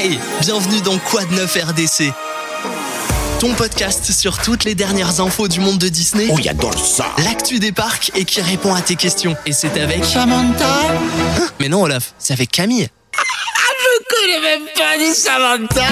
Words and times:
Hey, 0.00 0.16
bienvenue 0.42 0.80
dans 0.82 0.96
Quad 0.96 1.28
9 1.32 1.58
RDC. 1.70 2.12
Ton 3.40 3.52
podcast 3.54 4.12
sur 4.12 4.38
toutes 4.38 4.62
les 4.62 4.76
dernières 4.76 5.20
infos 5.20 5.48
du 5.48 5.58
monde 5.58 5.78
de 5.78 5.88
Disney. 5.88 6.28
Oh, 6.30 6.38
j'adore 6.40 6.78
ça 6.78 7.06
L'actu 7.24 7.58
des 7.58 7.72
parcs 7.72 8.12
et 8.14 8.24
qui 8.24 8.40
répond 8.40 8.72
à 8.72 8.80
tes 8.80 8.94
questions. 8.94 9.36
Et 9.44 9.52
c'est 9.52 9.76
avec... 9.76 10.04
Samantha 10.04 10.94
Mais 11.58 11.68
non 11.68 11.82
Olaf, 11.82 12.14
c'est 12.16 12.32
avec 12.32 12.52
Camille. 12.52 12.86
Je 13.12 14.14
connais 14.14 14.40
même 14.40 14.68
pas 14.76 14.98
du 14.98 15.12
Samantha 15.12 15.88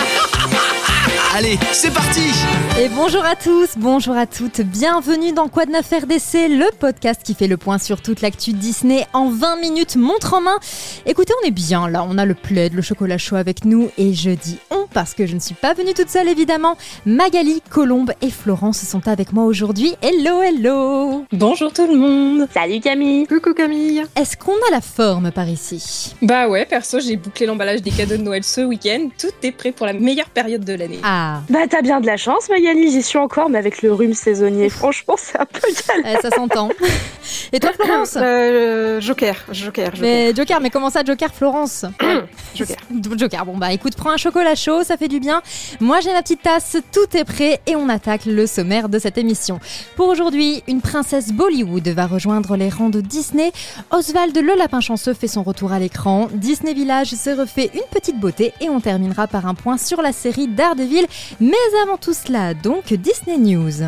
Allez, 1.34 1.58
c'est 1.72 1.90
parti 1.92 2.30
Et 2.78 2.90
bonjour 2.90 3.24
à 3.24 3.36
tous, 3.36 3.70
bonjour 3.78 4.14
à 4.18 4.26
toutes, 4.26 4.60
bienvenue 4.60 5.32
dans 5.32 5.48
Quad 5.48 5.70
9 5.70 5.80
RDC, 6.02 6.48
le 6.50 6.70
podcast 6.78 7.22
qui 7.24 7.32
fait 7.32 7.46
le 7.46 7.56
point 7.56 7.78
sur 7.78 8.02
toute 8.02 8.20
l'actu 8.20 8.52
Disney 8.52 9.06
en 9.14 9.30
20 9.30 9.56
minutes, 9.56 9.96
montre 9.96 10.34
en 10.34 10.42
main. 10.42 10.58
Écoutez, 11.06 11.32
on 11.42 11.46
est 11.46 11.52
bien 11.52 11.88
là, 11.88 12.04
on 12.06 12.18
a 12.18 12.26
le 12.26 12.34
plaid, 12.34 12.74
le 12.74 12.82
chocolat 12.82 13.16
chaud 13.16 13.36
avec 13.36 13.64
nous, 13.64 13.90
et 13.96 14.12
je 14.12 14.30
dis 14.30 14.58
on 14.70 14.86
parce 14.92 15.14
que 15.14 15.26
je 15.26 15.34
ne 15.34 15.40
suis 15.40 15.54
pas 15.54 15.72
venue 15.74 15.94
toute 15.94 16.10
seule 16.10 16.28
évidemment. 16.28 16.76
Magali, 17.06 17.62
Colombe 17.70 18.12
et 18.20 18.30
Florence 18.30 18.80
sont 18.80 19.08
avec 19.08 19.32
moi 19.32 19.44
aujourd'hui. 19.44 19.94
Hello, 20.02 20.42
hello 20.42 21.24
Bonjour 21.32 21.72
tout 21.72 21.86
le 21.86 21.96
monde 21.96 22.46
Salut 22.52 22.80
Camille 22.80 23.26
Coucou 23.26 23.52
Camille 23.54 24.04
Est-ce 24.16 24.36
qu'on 24.36 24.52
a 24.52 24.70
la 24.70 24.80
forme 24.80 25.32
par 25.32 25.48
ici? 25.48 26.14
Bah 26.22 26.48
ouais, 26.48 26.64
perso, 26.66 27.00
j'ai 27.00 27.16
bouclé 27.16 27.46
l'emballage 27.46 27.82
des 27.82 27.90
cadeaux 27.90 28.16
de 28.16 28.22
Noël 28.22 28.44
ce 28.44 28.60
week-end. 28.62 29.08
Tout 29.18 29.28
est 29.42 29.52
prêt 29.52 29.72
pour 29.72 29.86
la 29.86 29.92
meilleure 29.92 30.30
période 30.30 30.64
de 30.64 30.72
l'année. 30.74 31.00
Ah, 31.02 31.40
Bah 31.50 31.66
t'as 31.68 31.82
bien 31.82 32.00
de 32.00 32.06
la 32.06 32.16
chance 32.16 32.48
Magali, 32.48 32.65
j'y 32.74 33.02
suis 33.02 33.18
encore 33.18 33.48
mais 33.50 33.58
avec 33.58 33.82
le 33.82 33.92
rhume 33.92 34.14
saisonnier, 34.14 34.68
franchement 34.68 35.14
c'est 35.18 35.38
un 35.38 35.46
peu 35.46 35.60
galère. 35.88 36.16
eh, 36.18 36.22
ça 36.22 36.30
s'entend. 36.30 36.68
Et 37.52 37.60
toi 37.60 37.70
Florence 37.78 38.16
Euh, 38.16 39.00
Joker, 39.00 39.36
Joker, 39.52 39.86
Joker. 39.94 40.00
mais 40.00 40.34
Joker, 40.34 40.60
mais 40.60 40.70
comment 40.70 40.90
ça 40.90 41.04
Joker 41.04 41.32
Florence 41.32 41.84
Joker. 42.54 42.76
Joker, 43.16 43.44
bon 43.46 43.56
bah 43.56 43.72
écoute, 43.72 43.94
prends 43.96 44.10
un 44.10 44.16
chocolat 44.16 44.54
chaud, 44.54 44.82
ça 44.82 44.96
fait 44.96 45.08
du 45.08 45.20
bien. 45.20 45.42
Moi 45.80 46.00
j'ai 46.00 46.12
ma 46.12 46.22
petite 46.22 46.42
tasse, 46.42 46.76
tout 46.92 47.16
est 47.16 47.24
prêt 47.24 47.60
et 47.66 47.76
on 47.76 47.88
attaque 47.88 48.24
le 48.26 48.46
sommaire 48.46 48.88
de 48.88 48.98
cette 48.98 49.18
émission. 49.18 49.58
Pour 49.96 50.08
aujourd'hui, 50.08 50.62
une 50.66 50.80
princesse 50.80 51.32
Bollywood 51.32 51.86
va 51.88 52.06
rejoindre 52.06 52.56
les 52.56 52.68
rangs 52.68 52.90
de 52.90 53.00
Disney. 53.00 53.52
Oswald 53.90 54.36
le 54.36 54.56
lapin 54.56 54.80
chanceux 54.80 55.14
fait 55.14 55.28
son 55.28 55.42
retour 55.42 55.72
à 55.72 55.78
l'écran. 55.78 56.28
Disney 56.32 56.74
Village 56.74 57.10
se 57.14 57.30
refait 57.30 57.70
une 57.74 57.80
petite 57.90 58.18
beauté 58.18 58.52
et 58.60 58.68
on 58.68 58.80
terminera 58.80 59.26
par 59.26 59.46
un 59.46 59.54
point 59.54 59.76
sur 59.78 60.02
la 60.02 60.12
série 60.12 60.48
Daredevil. 60.48 61.06
Mais 61.40 61.54
avant 61.82 61.96
tout 61.96 62.12
cela, 62.14 62.54
donc 62.62 62.92
Disney 62.92 63.38
News. 63.38 63.82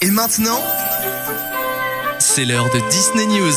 Et 0.00 0.10
maintenant, 0.10 0.58
c'est 2.18 2.44
l'heure 2.44 2.66
de 2.72 2.80
Disney 2.90 3.26
News. 3.26 3.52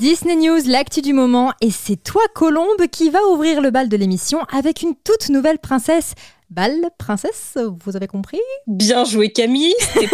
Disney 0.00 0.36
News, 0.36 0.60
l'actu 0.66 1.02
du 1.02 1.12
moment, 1.12 1.52
et 1.60 1.70
c'est 1.70 1.96
toi 1.96 2.22
Colombe 2.34 2.86
qui 2.92 3.10
va 3.10 3.18
ouvrir 3.32 3.60
le 3.60 3.70
bal 3.70 3.88
de 3.88 3.96
l'émission 3.96 4.40
avec 4.52 4.82
une 4.82 4.94
toute 4.94 5.28
nouvelle 5.28 5.58
princesse. 5.58 6.14
Bal, 6.50 6.72
princesse, 6.98 7.58
vous 7.84 7.96
avez 7.96 8.06
compris? 8.06 8.40
Bien 8.66 9.04
joué 9.04 9.30
Camille, 9.32 9.74
tes 9.94 10.08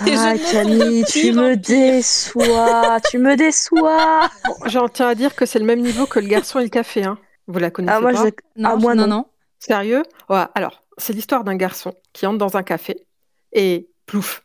Ah 0.00 0.34
Camille, 0.52 1.04
tu 1.08 1.32
me 1.32 1.54
déçois, 1.56 2.98
tu 3.08 3.18
me 3.18 3.36
déçois 3.36 4.28
J'en 4.66 4.88
tiens 4.88 5.08
à 5.08 5.14
dire 5.14 5.34
que 5.34 5.46
c'est 5.46 5.60
le 5.60 5.64
même 5.64 5.80
niveau 5.80 6.06
que 6.06 6.18
le 6.18 6.26
garçon 6.26 6.58
et 6.58 6.64
le 6.64 6.68
café. 6.68 7.04
Hein. 7.04 7.16
Vous 7.46 7.58
la 7.58 7.70
connaissez 7.70 7.94
Ah 7.96 8.00
moi 8.00 8.12
pas 8.12 8.24
je... 8.24 8.30
Non, 8.60 8.70
Ah, 8.72 8.76
moi, 8.76 8.94
non, 8.94 9.06
non. 9.06 9.16
non. 9.18 9.24
Sérieux? 9.58 10.02
Ouais, 10.28 10.44
Alors, 10.54 10.82
c'est 10.98 11.12
l'histoire 11.12 11.44
d'un 11.44 11.56
garçon 11.56 11.94
qui 12.12 12.26
entre 12.26 12.38
dans 12.38 12.56
un 12.56 12.62
café 12.62 13.06
et 13.52 13.88
plouf. 14.06 14.42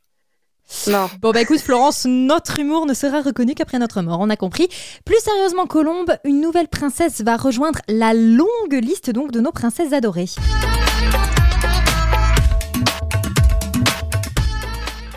Non. 0.88 1.10
Bon 1.20 1.32
bah 1.32 1.42
écoute 1.42 1.60
Florence, 1.60 2.06
notre 2.06 2.60
humour 2.60 2.86
ne 2.86 2.94
sera 2.94 3.22
reconnu 3.22 3.56
qu'après 3.56 3.78
notre 3.78 4.02
mort, 4.02 4.20
on 4.22 4.30
a 4.30 4.38
compris. 4.38 4.70
Plus 5.06 5.20
sérieusement 5.20 5.68
Colombe, 5.68 6.16
une 6.24 6.40
nouvelle 6.40 6.70
princesse 6.70 7.22
va 7.22 7.36
rejoindre 7.36 7.80
la 7.90 8.14
longue 8.14 8.48
liste 8.72 9.10
donc 9.10 9.32
de 9.32 9.42
nos 9.42 9.52
princesses 9.52 9.92
adorées. 9.92 10.30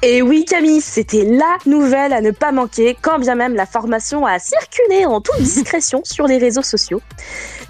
Et 0.06 0.20
oui 0.20 0.44
Camille, 0.44 0.82
c'était 0.82 1.25
la 1.25 1.56
nouvelle 1.65 2.12
à 2.12 2.20
ne 2.20 2.31
pas 2.31 2.53
manquer, 2.53 2.94
quand 3.00 3.19
bien 3.19 3.34
même 3.34 3.54
la 3.54 3.65
formation 3.65 4.26
a 4.26 4.38
circulé 4.38 5.06
en 5.06 5.22
toute 5.22 5.38
discrétion 5.41 6.03
sur 6.04 6.26
les 6.26 6.37
réseaux 6.37 6.60
sociaux. 6.60 7.00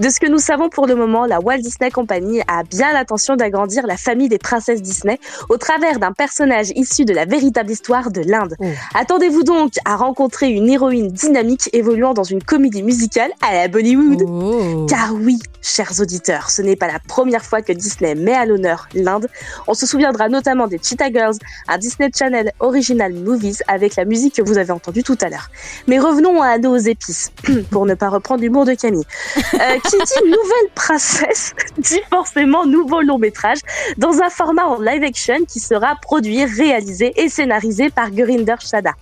De 0.00 0.08
ce 0.08 0.18
que 0.18 0.26
nous 0.26 0.40
savons 0.40 0.68
pour 0.68 0.88
le 0.88 0.96
moment, 0.96 1.26
la 1.26 1.38
Walt 1.38 1.58
Disney 1.58 1.92
Company 1.92 2.40
a 2.48 2.64
bien 2.64 2.92
l'intention 2.92 3.36
d'agrandir 3.36 3.86
la 3.86 3.96
famille 3.96 4.28
des 4.28 4.38
princesses 4.38 4.82
Disney 4.82 5.20
au 5.48 5.58
travers 5.58 6.00
d'un 6.00 6.10
personnage 6.10 6.72
issu 6.74 7.04
de 7.04 7.14
la 7.14 7.24
véritable 7.24 7.70
histoire 7.70 8.10
de 8.10 8.22
l'Inde. 8.22 8.56
Oh. 8.58 8.64
Attendez-vous 8.96 9.44
donc 9.44 9.74
à 9.84 9.94
rencontrer 9.94 10.50
une 10.50 10.68
héroïne 10.68 11.12
dynamique 11.12 11.70
évoluant 11.72 12.14
dans 12.14 12.24
une 12.24 12.42
comédie 12.42 12.82
musicale 12.82 13.30
à 13.42 13.54
la 13.54 13.68
Bollywood? 13.68 14.24
Oh. 14.26 14.86
Car 14.90 15.14
oui, 15.14 15.38
chers 15.62 16.00
auditeurs, 16.00 16.50
ce 16.50 16.62
n'est 16.62 16.74
pas 16.74 16.88
la 16.88 16.98
première 16.98 17.44
fois 17.44 17.62
que 17.62 17.72
Disney 17.72 18.16
met 18.16 18.34
à 18.34 18.44
l'honneur 18.44 18.88
l'Inde. 18.92 19.28
On 19.68 19.74
se 19.74 19.86
souviendra 19.86 20.28
notamment 20.28 20.66
des 20.66 20.80
Cheetah 20.82 21.12
Girls, 21.12 21.36
un 21.68 21.78
Disney 21.78 22.10
Channel 22.12 22.23
Original 22.60 23.12
Movies 23.12 23.62
avec 23.68 23.96
la 23.96 24.04
musique 24.04 24.34
que 24.36 24.42
vous 24.42 24.58
avez 24.58 24.70
entendue 24.70 25.02
tout 25.02 25.18
à 25.20 25.28
l'heure. 25.28 25.48
Mais 25.86 25.98
revenons 25.98 26.42
à 26.42 26.58
nos 26.58 26.76
épices, 26.76 27.32
pour 27.70 27.86
ne 27.86 27.94
pas 27.94 28.08
reprendre 28.08 28.42
l'humour 28.42 28.64
de 28.64 28.74
Camille. 28.74 29.04
Euh, 29.36 29.78
qui 29.84 29.96
dit 29.96 30.24
nouvelle 30.24 30.70
princesse 30.74 31.52
dit 31.78 32.00
forcément 32.10 32.66
nouveau 32.66 33.02
long 33.02 33.18
métrage 33.18 33.58
dans 33.98 34.20
un 34.20 34.30
format 34.30 34.66
en 34.66 34.80
live 34.80 35.02
action 35.02 35.44
qui 35.46 35.60
sera 35.60 35.96
produit, 35.96 36.44
réalisé 36.44 37.12
et 37.16 37.28
scénarisé 37.28 37.90
par 37.90 38.10
Gurinder 38.10 38.56
Chadha. 38.60 38.92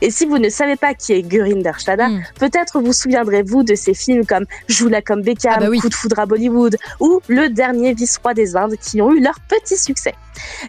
Et 0.00 0.10
si 0.10 0.26
vous 0.26 0.38
ne 0.38 0.48
savez 0.48 0.76
pas 0.76 0.94
qui 0.94 1.12
est 1.12 1.22
Gurinder 1.22 1.72
Chadha, 1.78 2.08
Hmm. 2.08 2.22
peut-être 2.38 2.80
vous 2.80 2.92
souviendrez-vous 2.92 3.62
de 3.62 3.74
ces 3.74 3.94
films 3.94 4.26
comme 4.26 4.44
Joue-la 4.68 5.02
comme 5.02 5.22
Beckham, 5.22 5.52
Ah 5.56 5.60
bah 5.60 5.68
oui. 5.70 5.78
Coup 5.78 5.88
de 5.88 5.94
foudre 5.94 6.18
à 6.18 6.26
Bollywood 6.26 6.76
ou 7.00 7.20
Le 7.28 7.48
dernier 7.48 7.94
vice-roi 7.94 8.34
des 8.34 8.56
Indes 8.56 8.76
qui 8.80 9.00
ont 9.00 9.12
eu 9.12 9.20
leur 9.20 9.38
petit 9.48 9.76
succès. 9.76 10.14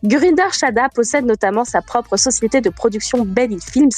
Gurinder 0.03 0.50
Chadha 0.52 0.90
possède 0.90 1.25
notamment 1.25 1.64
sa 1.64 1.81
propre 1.81 2.18
société 2.18 2.59
de 2.62 2.69
production 2.69 3.24
Belly 3.25 3.59
Films, 3.62 3.90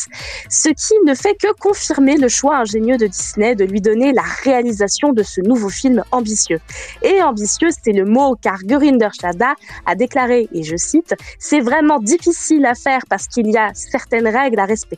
ce 0.49 0.69
qui 0.69 0.93
ne 1.05 1.16
fait 1.16 1.35
que 1.41 1.51
confirmer 1.59 2.17
le 2.17 2.27
choix 2.29 2.57
ingénieux 2.57 2.97
de 2.97 3.07
Disney 3.07 3.55
de 3.55 3.66
lui 3.66 3.81
donner 3.81 4.13
la 4.13 4.22
réalisation 4.43 5.11
de 5.11 5.23
ce 5.23 5.41
nouveau 5.41 5.69
film 5.69 6.03
ambitieux. 6.11 6.59
Et 7.01 7.22
ambitieux, 7.22 7.69
c'est 7.83 7.93
le 7.93 8.05
mot, 8.05 8.35
car 8.41 8.59
Gurinder 8.63 9.09
Chadha 9.19 9.55
a 9.85 9.95
déclaré, 9.95 10.47
et 10.53 10.63
je 10.63 10.75
cite, 10.77 11.16
C'est 11.39 11.59
vraiment 11.61 11.99
difficile 11.99 12.66
à 12.66 12.75
faire 12.75 13.01
parce 13.09 13.27
qu'il 13.27 13.47
y 13.47 13.57
a 13.57 13.72
certaines 13.73 14.27
règles 14.27 14.59
à 14.59 14.66
respecter 14.66 14.94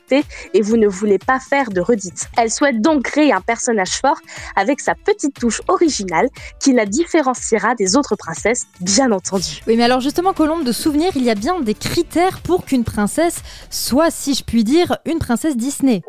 et 0.54 0.62
vous 0.62 0.78
ne 0.78 0.88
voulez 0.88 1.20
pas 1.20 1.40
faire 1.40 1.70
de 1.70 1.82
redites. 1.82 2.28
Elle 2.38 2.52
souhaite 2.52 2.82
donc 2.82 3.04
créer 3.04 3.32
un 3.34 3.42
personnage 3.42 4.00
fort 4.02 4.18
avec 4.56 4.80
sa 4.80 4.96
petite 4.96 5.40
touche 5.40 5.62
originale 5.68 6.28
qui 6.60 6.74
la 6.74 6.86
différenciera 6.86 7.76
des 7.76 7.96
autres 7.96 8.16
princesses, 8.16 8.64
bien 8.82 9.12
entendu. 9.12 9.62
Oui 9.68 9.76
mais 9.78 9.84
alors 9.84 10.02
justement 10.02 10.34
Colombe, 10.34 10.64
de 10.64 10.72
souvenir, 10.72 11.12
il 11.16 11.24
y 11.24 11.30
a 11.30 11.36
bien 11.36 11.60
des 11.62 11.74
critères 11.74 12.40
pour 12.42 12.66
qu'une 12.66 12.84
princesse 12.84 13.42
soit, 13.70 14.12
si 14.12 14.34
je 14.34 14.44
puis 14.44 14.64
dire, 14.64 14.98
une 15.06 15.20
princesse 15.20 15.56
Disney. 15.56 16.02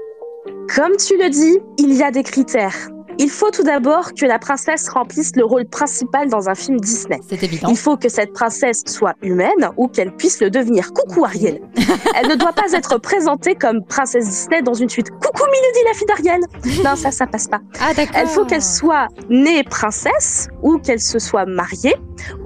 Comme 0.75 0.97
tu 0.97 1.16
le 1.16 1.31
dis, 1.31 1.59
il 1.78 1.94
y 1.94 2.03
a 2.03 2.10
des 2.10 2.22
critères. 2.22 2.88
Il 3.18 3.30
faut 3.30 3.50
tout 3.50 3.64
d'abord 3.64 4.12
que 4.14 4.24
la 4.26 4.38
princesse 4.38 4.88
remplisse 4.88 5.32
le 5.36 5.44
rôle 5.44 5.64
principal 5.66 6.28
dans 6.28 6.48
un 6.48 6.54
film 6.54 6.78
Disney. 6.80 7.18
C'est 7.28 7.42
évident. 7.42 7.68
Il 7.68 7.76
faut 7.76 7.96
que 7.96 8.08
cette 8.08 8.32
princesse 8.32 8.82
soit 8.86 9.14
humaine 9.22 9.70
ou 9.76 9.88
qu'elle 9.88 10.12
puisse 10.14 10.40
le 10.40 10.50
devenir. 10.50 10.92
Coucou 10.92 11.24
Ariel. 11.24 11.60
Elle 12.14 12.28
ne 12.28 12.34
doit 12.36 12.52
pas 12.52 12.72
être 12.72 12.98
présentée 12.98 13.54
comme 13.54 13.84
princesse 13.84 14.26
Disney 14.26 14.62
dans 14.62 14.74
une 14.74 14.88
suite. 14.88 15.10
Coucou 15.10 15.42
Milady, 15.50 15.78
la 15.86 15.94
fille 15.94 16.06
d'Ariel. 16.06 16.84
Non, 16.84 16.96
ça, 16.96 17.10
ça 17.10 17.26
passe 17.26 17.48
pas. 17.48 17.60
Ah 17.80 17.92
d'accord. 17.94 18.20
Il 18.22 18.28
faut 18.28 18.44
qu'elle 18.44 18.62
soit 18.62 19.08
née 19.28 19.64
princesse 19.64 20.48
ou 20.62 20.78
qu'elle 20.78 21.00
se 21.00 21.18
soit 21.18 21.44
mariée 21.46 21.96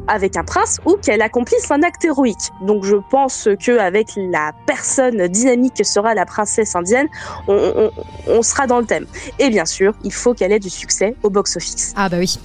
avec 0.08 0.36
un 0.36 0.44
prince 0.44 0.78
ou 0.84 0.96
qu'elle 0.96 1.22
accomplisse 1.22 1.70
un 1.70 1.82
acte 1.82 2.04
héroïque. 2.04 2.50
Donc 2.66 2.84
je 2.84 2.96
pense 3.10 3.48
que 3.64 3.78
avec 3.78 4.08
la 4.16 4.52
personne 4.66 5.28
dynamique 5.28 5.74
que 5.78 5.84
sera 5.84 6.14
la 6.14 6.26
princesse 6.26 6.74
indienne, 6.74 7.08
on, 7.48 7.54
on- 7.76 7.90
on 8.28 8.42
sera 8.42 8.66
dans 8.66 8.78
le 8.80 8.84
thème. 8.86 9.06
Et 9.38 9.48
bien 9.50 9.64
sûr, 9.64 9.94
il 10.04 10.12
faut 10.12 10.34
qu'elle 10.34 10.52
ait 10.52 10.58
du 10.62 10.70
succès 10.70 11.14
au 11.22 11.30
box-office. 11.30 11.92
Ah 11.96 12.08
bah 12.08 12.18
oui. 12.18 12.38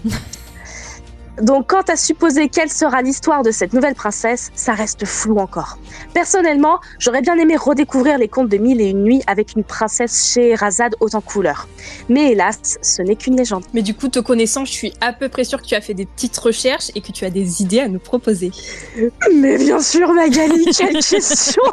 Donc 1.42 1.68
quant 1.68 1.82
à 1.82 1.96
supposer 1.96 2.50
quelle 2.50 2.72
sera 2.72 3.02
l'histoire 3.02 3.44
de 3.44 3.52
cette 3.52 3.74
nouvelle 3.74 3.94
princesse, 3.94 4.50
ça 4.56 4.74
reste 4.74 5.06
flou 5.06 5.38
encore. 5.38 5.78
Personnellement, 6.14 6.80
j'aurais 6.98 7.22
bien 7.22 7.38
aimé 7.38 7.56
redécouvrir 7.56 8.18
les 8.18 8.28
contes 8.28 8.50
de 8.50 8.58
Mille 8.58 8.82
et 8.82 8.90
une 8.90 9.04
nuits 9.04 9.22
avec 9.28 9.54
une 9.56 9.64
princesse 9.64 10.34
Scheherazade 10.34 10.96
haute 11.00 11.14
en 11.14 11.22
couleurs. 11.22 11.68
Mais 12.10 12.32
hélas, 12.32 12.80
ce 12.82 13.04
n'est 13.04 13.16
qu'une 13.16 13.38
légende. 13.38 13.64
Mais 13.74 13.84
du 13.84 13.94
coup, 13.94 14.08
te 14.08 14.20
connaissant, 14.20 14.66
je 14.66 14.72
suis 14.72 14.94
à 15.00 15.14
peu 15.14 15.30
près 15.30 15.44
sûre 15.44 15.62
que 15.62 15.68
tu 15.68 15.76
as 15.76 15.82
fait 15.82 15.94
des 15.94 16.08
petites 16.08 16.38
recherches 16.38 16.92
et 16.96 17.02
que 17.02 17.12
tu 17.12 17.24
as 17.24 17.30
des 17.30 17.62
idées 17.62 17.82
à 17.82 17.88
nous 17.88 18.00
proposer. 18.00 18.52
Mais 19.36 19.58
bien 19.58 19.80
sûr, 19.80 20.12
Magali, 20.14 20.66
quelle 20.76 20.98
question 21.04 21.64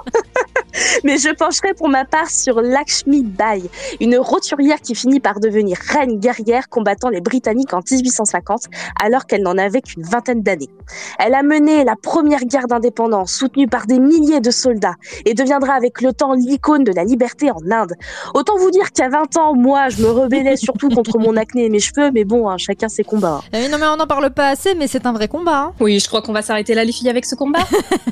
Mais 1.05 1.19
je 1.19 1.31
pencherai 1.35 1.75
pour 1.75 1.89
ma 1.89 2.05
part 2.05 2.31
sur 2.31 2.61
Lakshmi 2.61 3.23
Bai, 3.23 3.63
une 4.01 4.17
roturière 4.19 4.81
qui 4.81 4.95
finit 4.95 5.21
par 5.21 5.41
devenir 5.41 5.77
reine 5.79 6.19
guerrière 6.19 6.69
combattant 6.69 7.09
les 7.09 7.21
Britanniques 7.21 7.73
en 7.75 7.81
1850, 7.89 8.65
alors 9.03 9.27
qu'elle 9.27 9.43
n'en 9.43 9.57
avait 9.59 9.81
qu'une 9.83 10.03
vingtaine 10.03 10.43
d'années. 10.43 10.71
Elle 11.19 11.35
a 11.35 11.43
mené 11.43 11.85
la 11.85 11.97
première 11.97 12.45
guerre 12.45 12.67
d'indépendance, 12.67 13.33
soutenue 13.33 13.69
par 13.69 13.87
des 13.87 13.99
milliers 13.99 14.41
de 14.41 14.51
soldats, 14.51 14.95
et 15.25 15.35
deviendra 15.35 15.75
avec 15.75 16.01
le 16.01 16.13
temps 16.13 16.33
l'icône 16.33 16.85
de 16.85 16.93
la 16.93 17.05
liberté 17.05 17.51
en 17.51 17.61
Inde. 17.71 17.95
Autant 18.35 18.57
vous 18.59 18.71
dire 18.71 18.93
qu'à 18.93 19.09
20 19.09 19.37
ans, 19.37 19.55
moi, 19.55 19.89
je 19.89 20.03
me 20.03 20.11
rebellais 20.11 20.57
surtout 20.57 20.89
contre 20.89 21.19
mon 21.19 21.37
acné 21.37 21.67
et 21.67 21.69
mes 21.71 21.81
cheveux, 21.81 22.11
mais 22.13 22.25
bon, 22.25 22.49
hein, 22.49 22.57
chacun 22.59 22.89
ses 22.89 23.05
combats. 23.05 23.41
Eh 23.53 23.69
non 23.69 23.79
mais 23.79 23.87
on 23.87 23.97
n'en 23.97 24.07
parle 24.07 24.31
pas 24.33 24.49
assez, 24.49 24.75
mais 24.75 24.87
c'est 24.87 25.07
un 25.07 25.13
vrai 25.13 25.29
combat. 25.29 25.59
hein. 25.59 25.73
Oui, 25.81 25.99
je 26.01 26.09
crois 26.09 26.23
qu'on 26.23 26.33
va 26.33 26.43
s'arrêter 26.43 26.75
là, 26.75 26.85
les 26.85 26.93
filles, 26.93 27.09
avec 27.11 27.25
ce 27.25 27.35
combat. 27.35 27.61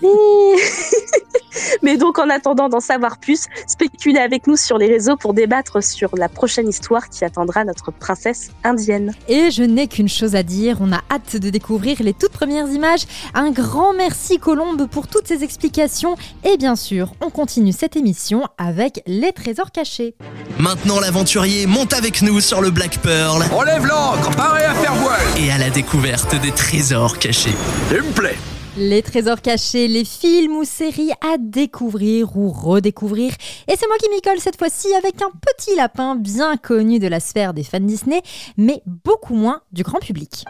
Mais 1.82 1.96
donc, 1.96 2.18
en 2.18 2.30
attendant 2.30 2.51
d'en 2.54 2.80
savoir 2.80 3.18
plus, 3.18 3.46
spéculez 3.66 4.18
avec 4.18 4.46
nous 4.46 4.56
sur 4.56 4.78
les 4.78 4.86
réseaux 4.86 5.16
pour 5.16 5.34
débattre 5.34 5.82
sur 5.82 6.10
la 6.16 6.28
prochaine 6.28 6.68
histoire 6.68 7.08
qui 7.08 7.24
attendra 7.24 7.64
notre 7.64 7.90
princesse 7.90 8.50
indienne. 8.64 9.12
Et 9.28 9.50
je 9.50 9.62
n'ai 9.62 9.88
qu'une 9.88 10.08
chose 10.08 10.34
à 10.34 10.42
dire, 10.42 10.78
on 10.80 10.92
a 10.92 11.00
hâte 11.10 11.36
de 11.36 11.50
découvrir 11.50 11.98
les 12.00 12.12
toutes 12.12 12.32
premières 12.32 12.68
images. 12.68 13.06
Un 13.34 13.50
grand 13.50 13.94
merci 13.94 14.38
Colombe 14.38 14.86
pour 14.88 15.08
toutes 15.08 15.26
ces 15.26 15.44
explications. 15.44 16.16
Et 16.44 16.56
bien 16.56 16.76
sûr, 16.76 17.14
on 17.20 17.30
continue 17.30 17.72
cette 17.72 17.96
émission 17.96 18.42
avec 18.58 19.02
les 19.06 19.32
trésors 19.32 19.70
cachés. 19.70 20.14
Maintenant, 20.58 21.00
l'aventurier 21.00 21.66
monte 21.66 21.92
avec 21.92 22.22
nous 22.22 22.40
sur 22.40 22.60
le 22.60 22.70
Black 22.70 22.98
Pearl 22.98 23.42
Relève 23.52 23.86
l'ancre, 23.86 24.30
paré 24.36 24.64
à 24.64 24.74
faire 24.74 24.94
voile 24.94 25.20
et 25.38 25.50
à 25.50 25.58
la 25.58 25.70
découverte 25.70 26.40
des 26.40 26.52
trésors 26.52 27.18
cachés. 27.18 27.54
Il 27.90 28.02
me 28.02 28.12
plaît 28.12 28.36
Les 28.78 29.02
trésors 29.02 29.42
cachés, 29.42 29.86
les 29.86 30.04
films 30.04 30.56
ou 30.56 30.64
séries 30.64 31.12
à 31.20 31.36
découvrir 31.38 32.36
ou 32.38 32.50
redécouvrir. 32.50 33.32
Et 33.68 33.76
c'est 33.76 33.86
moi 33.86 33.98
qui 33.98 34.08
m'y 34.08 34.22
colle 34.22 34.40
cette 34.40 34.58
fois-ci 34.58 34.94
avec 34.94 35.20
un 35.20 35.30
petit 35.30 35.76
lapin 35.76 36.16
bien 36.16 36.56
connu 36.56 36.98
de 36.98 37.06
la 37.06 37.20
sphère 37.20 37.52
des 37.52 37.64
fans 37.64 37.80
Disney, 37.80 38.22
mais 38.56 38.82
beaucoup 38.86 39.34
moins 39.34 39.60
du 39.72 39.82
grand 39.82 39.98
public. 39.98 40.46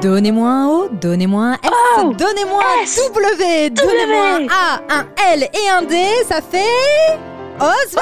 Donnez-moi 0.00 0.48
un 0.48 0.68
O, 0.68 0.88
donnez-moi 0.92 1.42
un 1.42 1.54
S, 1.54 1.70
Oh 1.98 2.12
donnez-moi 2.16 2.62
un 2.62 3.12
W, 3.12 3.70
donnez-moi 3.70 4.24
un 4.36 4.46
A, 4.46 4.80
un 4.88 5.06
L 5.32 5.42
et 5.42 5.68
un 5.68 5.82
D, 5.82 5.96
ça 6.28 6.40
fait... 6.40 7.18
Oswald 7.60 7.98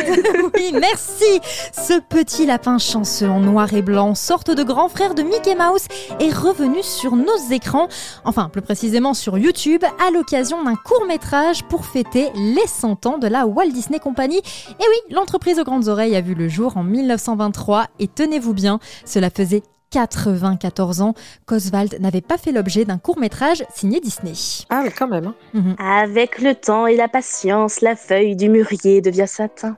Oui, 0.54 0.72
merci 0.72 1.40
Ce 1.72 2.00
petit 2.00 2.46
lapin 2.46 2.78
chanceux 2.78 3.28
en 3.28 3.40
noir 3.40 3.72
et 3.74 3.82
blanc, 3.82 4.14
sorte 4.14 4.50
de 4.50 4.62
grand 4.62 4.88
frère 4.88 5.14
de 5.14 5.22
Mickey 5.22 5.54
Mouse, 5.54 5.86
est 6.20 6.32
revenu 6.34 6.82
sur 6.82 7.16
nos 7.16 7.36
écrans, 7.50 7.88
enfin 8.24 8.48
plus 8.48 8.62
précisément 8.62 9.14
sur 9.14 9.38
YouTube, 9.38 9.82
à 10.06 10.10
l'occasion 10.10 10.62
d'un 10.64 10.76
court 10.76 11.06
métrage 11.06 11.64
pour 11.64 11.84
fêter 11.86 12.28
les 12.34 12.66
100 12.66 13.06
ans 13.06 13.18
de 13.18 13.26
la 13.26 13.46
Walt 13.46 13.70
Disney 13.70 13.98
Company. 13.98 14.38
Et 14.38 14.42
oui, 14.80 15.14
l'entreprise 15.14 15.58
aux 15.58 15.64
grandes 15.64 15.88
oreilles 15.88 16.16
a 16.16 16.20
vu 16.20 16.34
le 16.34 16.48
jour 16.48 16.76
en 16.76 16.82
1923, 16.82 17.86
et 17.98 18.08
tenez-vous 18.08 18.54
bien, 18.54 18.80
cela 19.04 19.30
faisait 19.30 19.62
94 19.92 21.00
ans 21.00 21.14
qu'Oswald 21.46 21.96
n'avait 22.00 22.20
pas 22.20 22.38
fait 22.38 22.52
l'objet 22.52 22.84
d'un 22.84 22.98
court 22.98 23.18
métrage 23.18 23.64
signé 23.74 23.98
Disney. 23.98 24.34
Ah, 24.70 24.82
mais 24.84 24.92
quand 24.92 25.08
même. 25.08 25.26
hein. 25.26 25.34
Mhm. 25.52 25.74
Avec 25.78 26.40
le 26.40 26.54
temps 26.54 26.86
et 26.86 26.94
la 26.96 27.08
patience, 27.08 27.80
la 27.80 27.96
feuille 27.96 28.36
du 28.36 28.48
mûrier 28.48 29.00
devient 29.00 29.26
satin. 29.26 29.76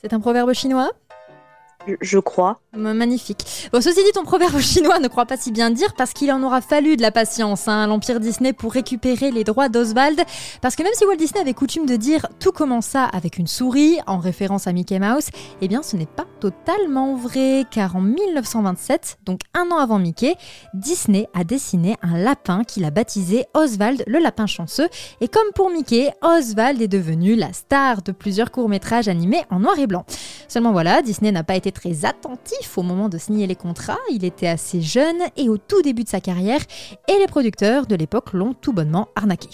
C'est 0.00 0.12
un 0.12 0.20
proverbe 0.20 0.52
chinois 0.52 0.90
Je, 2.00 2.18
crois. 2.18 2.60
Magnifique. 2.76 3.68
Bon, 3.72 3.80
ceci 3.80 4.02
dit, 4.04 4.12
ton 4.12 4.24
proverbe 4.24 4.58
chinois 4.60 4.98
ne 4.98 5.08
croit 5.08 5.26
pas 5.26 5.36
si 5.36 5.52
bien 5.52 5.70
dire 5.70 5.94
parce 5.94 6.12
qu'il 6.12 6.32
en 6.32 6.42
aura 6.42 6.60
fallu 6.60 6.96
de 6.96 7.02
la 7.02 7.12
patience 7.12 7.68
hein, 7.68 7.84
à 7.84 7.86
l'Empire 7.86 8.18
Disney 8.20 8.52
pour 8.52 8.72
récupérer 8.72 9.30
les 9.30 9.44
droits 9.44 9.68
d'Oswald. 9.68 10.20
Parce 10.60 10.76
que 10.76 10.82
même 10.82 10.92
si 10.94 11.04
Walt 11.04 11.16
Disney 11.16 11.40
avait 11.40 11.54
coutume 11.54 11.86
de 11.86 11.96
dire 11.96 12.26
tout 12.40 12.52
commença 12.52 13.04
avec 13.04 13.38
une 13.38 13.46
souris, 13.46 13.98
en 14.06 14.18
référence 14.18 14.66
à 14.66 14.72
Mickey 14.72 14.98
Mouse, 14.98 15.28
eh 15.60 15.68
bien 15.68 15.82
ce 15.82 15.96
n'est 15.96 16.06
pas 16.06 16.26
totalement 16.42 17.14
vrai 17.14 17.64
car 17.70 17.94
en 17.94 18.00
1927, 18.00 19.18
donc 19.24 19.42
un 19.54 19.70
an 19.70 19.76
avant 19.76 20.00
Mickey, 20.00 20.34
Disney 20.74 21.28
a 21.34 21.44
dessiné 21.44 21.96
un 22.02 22.18
lapin 22.18 22.64
qu'il 22.64 22.84
a 22.84 22.90
baptisé 22.90 23.44
Oswald 23.54 24.02
le 24.08 24.18
lapin 24.18 24.48
chanceux. 24.48 24.88
Et 25.20 25.28
comme 25.28 25.52
pour 25.54 25.70
Mickey, 25.70 26.10
Oswald 26.20 26.82
est 26.82 26.88
devenu 26.88 27.36
la 27.36 27.52
star 27.52 28.02
de 28.02 28.10
plusieurs 28.10 28.50
courts-métrages 28.50 29.06
animés 29.06 29.44
en 29.50 29.60
noir 29.60 29.78
et 29.78 29.86
blanc. 29.86 30.04
Seulement 30.48 30.72
voilà, 30.72 31.00
Disney 31.00 31.30
n'a 31.30 31.44
pas 31.44 31.54
été 31.54 31.70
très 31.70 32.04
attentif 32.04 32.76
au 32.76 32.82
moment 32.82 33.08
de 33.08 33.18
signer 33.18 33.46
les 33.46 33.54
contrats, 33.54 34.00
il 34.10 34.24
était 34.24 34.48
assez 34.48 34.82
jeune 34.82 35.22
et 35.36 35.48
au 35.48 35.58
tout 35.58 35.80
début 35.82 36.02
de 36.02 36.08
sa 36.08 36.20
carrière, 36.20 36.60
et 37.06 37.18
les 37.20 37.28
producteurs 37.28 37.86
de 37.86 37.94
l'époque 37.94 38.32
l'ont 38.32 38.52
tout 38.52 38.72
bonnement 38.72 39.06
arnaqué. 39.14 39.48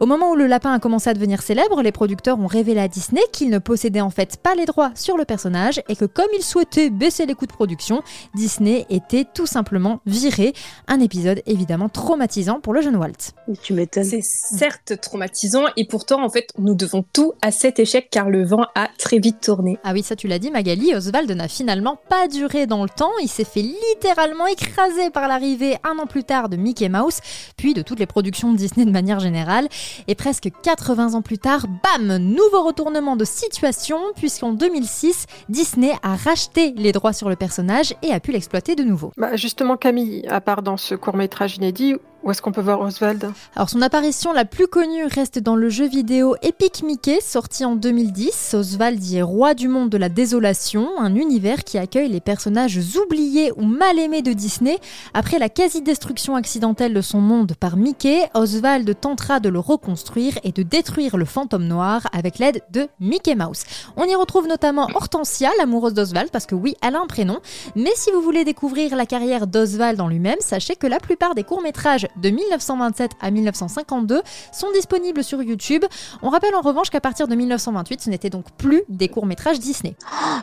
Au 0.00 0.06
moment 0.06 0.32
où 0.32 0.34
le 0.34 0.48
lapin 0.48 0.72
a 0.72 0.80
commencé 0.80 1.08
à 1.08 1.14
devenir 1.14 1.40
célèbre, 1.40 1.82
les 1.82 1.92
producteurs 1.92 2.40
ont 2.40 2.48
révélé 2.48 2.80
à 2.80 2.88
Disney 2.88 3.22
qu'ils 3.32 3.50
ne 3.50 3.58
possédaient 3.58 4.00
en 4.00 4.10
fait 4.10 4.38
pas 4.42 4.56
les 4.56 4.66
droits 4.66 4.90
sur 4.96 5.16
le 5.16 5.24
personnage 5.24 5.80
et 5.88 5.94
que 5.94 6.04
comme 6.04 6.31
ils 6.36 6.44
souhaitaient 6.44 6.90
baisser 6.90 7.26
les 7.26 7.34
coûts 7.34 7.46
de 7.46 7.52
production, 7.52 8.02
Disney 8.34 8.86
était 8.90 9.24
tout 9.24 9.46
simplement 9.46 10.00
viré. 10.06 10.52
Un 10.88 11.00
épisode 11.00 11.42
évidemment 11.46 11.88
traumatisant 11.88 12.60
pour 12.60 12.74
le 12.74 12.82
jeune 12.82 12.96
Walt. 12.96 13.32
Tu 13.62 13.72
m'étonnes. 13.72 14.04
C'est 14.04 14.22
certes 14.22 15.00
traumatisant 15.00 15.64
et 15.76 15.86
pourtant, 15.86 16.24
en 16.24 16.30
fait, 16.30 16.48
nous 16.58 16.74
devons 16.74 17.04
tout 17.12 17.32
à 17.42 17.50
cet 17.50 17.78
échec 17.78 18.08
car 18.10 18.30
le 18.30 18.44
vent 18.44 18.66
a 18.74 18.88
très 18.98 19.18
vite 19.18 19.40
tourné. 19.40 19.78
Ah 19.84 19.92
oui, 19.92 20.02
ça 20.02 20.16
tu 20.16 20.28
l'as 20.28 20.38
dit 20.38 20.50
Magali, 20.50 20.94
Oswald 20.94 21.30
n'a 21.30 21.48
finalement 21.48 21.98
pas 22.08 22.28
duré 22.28 22.66
dans 22.66 22.82
le 22.82 22.88
temps, 22.88 23.12
il 23.22 23.28
s'est 23.28 23.44
fait 23.44 23.62
littéralement 23.62 24.46
écraser 24.46 25.10
par 25.10 25.28
l'arrivée 25.28 25.76
un 25.84 25.98
an 25.98 26.06
plus 26.06 26.24
tard 26.24 26.48
de 26.48 26.56
Mickey 26.56 26.88
Mouse, 26.88 27.18
puis 27.56 27.74
de 27.74 27.82
toutes 27.82 27.98
les 27.98 28.06
productions 28.06 28.52
de 28.52 28.56
Disney 28.56 28.86
de 28.86 28.90
manière 28.90 29.20
générale, 29.20 29.68
et 30.08 30.14
presque 30.14 30.50
80 30.62 31.14
ans 31.14 31.22
plus 31.22 31.38
tard, 31.38 31.66
bam, 31.82 32.16
nouveau 32.18 32.62
retournement 32.64 33.16
de 33.16 33.24
situation, 33.24 33.98
puisqu'en 34.16 34.52
2006, 34.52 35.26
Disney 35.48 35.92
a 36.02 36.16
racheté 36.24 36.72
les 36.76 36.92
droits 36.92 37.12
sur 37.12 37.28
le 37.28 37.36
personnage 37.36 37.94
et 38.02 38.12
a 38.12 38.20
pu 38.20 38.32
l'exploiter 38.32 38.74
de 38.74 38.84
nouveau. 38.84 39.12
Bah, 39.16 39.36
justement, 39.36 39.76
Camille, 39.76 40.26
à 40.28 40.40
part 40.40 40.62
dans 40.62 40.76
ce 40.76 40.94
court-métrage 40.94 41.56
inédit, 41.56 41.96
où 42.22 42.30
est-ce 42.30 42.40
qu'on 42.40 42.52
peut 42.52 42.60
voir 42.60 42.80
Oswald? 42.80 43.32
Alors 43.56 43.68
son 43.68 43.82
apparition 43.82 44.32
la 44.32 44.44
plus 44.44 44.66
connue 44.66 45.04
reste 45.06 45.38
dans 45.38 45.56
le 45.56 45.68
jeu 45.68 45.86
vidéo 45.86 46.36
Epic 46.42 46.82
Mickey 46.82 47.20
sorti 47.20 47.64
en 47.64 47.74
2010. 47.74 48.54
Oswald 48.54 49.02
y 49.04 49.16
est 49.16 49.22
roi 49.22 49.54
du 49.54 49.68
monde 49.68 49.90
de 49.90 49.96
la 49.96 50.08
désolation, 50.08 50.88
un 50.98 51.14
univers 51.14 51.64
qui 51.64 51.78
accueille 51.78 52.10
les 52.10 52.20
personnages 52.20 52.80
oubliés 52.96 53.52
ou 53.56 53.64
mal 53.64 53.98
aimés 53.98 54.22
de 54.22 54.32
Disney. 54.32 54.78
Après 55.14 55.38
la 55.38 55.48
quasi-destruction 55.48 56.36
accidentelle 56.36 56.94
de 56.94 57.00
son 57.00 57.20
monde 57.20 57.54
par 57.58 57.76
Mickey, 57.76 58.28
Oswald 58.34 58.98
tentera 59.00 59.40
de 59.40 59.48
le 59.48 59.58
reconstruire 59.58 60.38
et 60.44 60.52
de 60.52 60.62
détruire 60.62 61.16
le 61.16 61.24
fantôme 61.24 61.66
noir 61.66 62.06
avec 62.12 62.38
l'aide 62.38 62.62
de 62.70 62.88
Mickey 63.00 63.34
Mouse. 63.34 63.64
On 63.96 64.04
y 64.04 64.14
retrouve 64.14 64.46
notamment 64.46 64.88
Hortensia, 64.94 65.50
l'amoureuse 65.58 65.94
d'Oswald, 65.94 66.30
parce 66.30 66.46
que 66.46 66.54
oui, 66.54 66.76
elle 66.82 66.94
a 66.94 67.00
un 67.00 67.06
prénom. 67.06 67.40
Mais 67.74 67.92
si 67.96 68.10
vous 68.10 68.22
voulez 68.22 68.44
découvrir 68.44 68.94
la 68.94 69.06
carrière 69.06 69.46
d'Oswald 69.46 70.00
en 70.00 70.08
lui-même, 70.08 70.38
sachez 70.40 70.76
que 70.76 70.86
la 70.86 71.00
plupart 71.00 71.34
des 71.34 71.44
courts-métrages 71.44 72.06
de 72.16 72.30
1927 72.30 73.12
à 73.20 73.30
1952 73.30 74.22
sont 74.52 74.70
disponibles 74.72 75.24
sur 75.24 75.42
YouTube. 75.42 75.84
On 76.22 76.28
rappelle 76.28 76.54
en 76.54 76.60
revanche 76.60 76.90
qu'à 76.90 77.00
partir 77.00 77.28
de 77.28 77.34
1928, 77.34 78.02
ce 78.02 78.10
n'était 78.10 78.30
donc 78.30 78.46
plus 78.56 78.82
des 78.88 79.08
courts-métrages 79.08 79.58
Disney. 79.58 79.94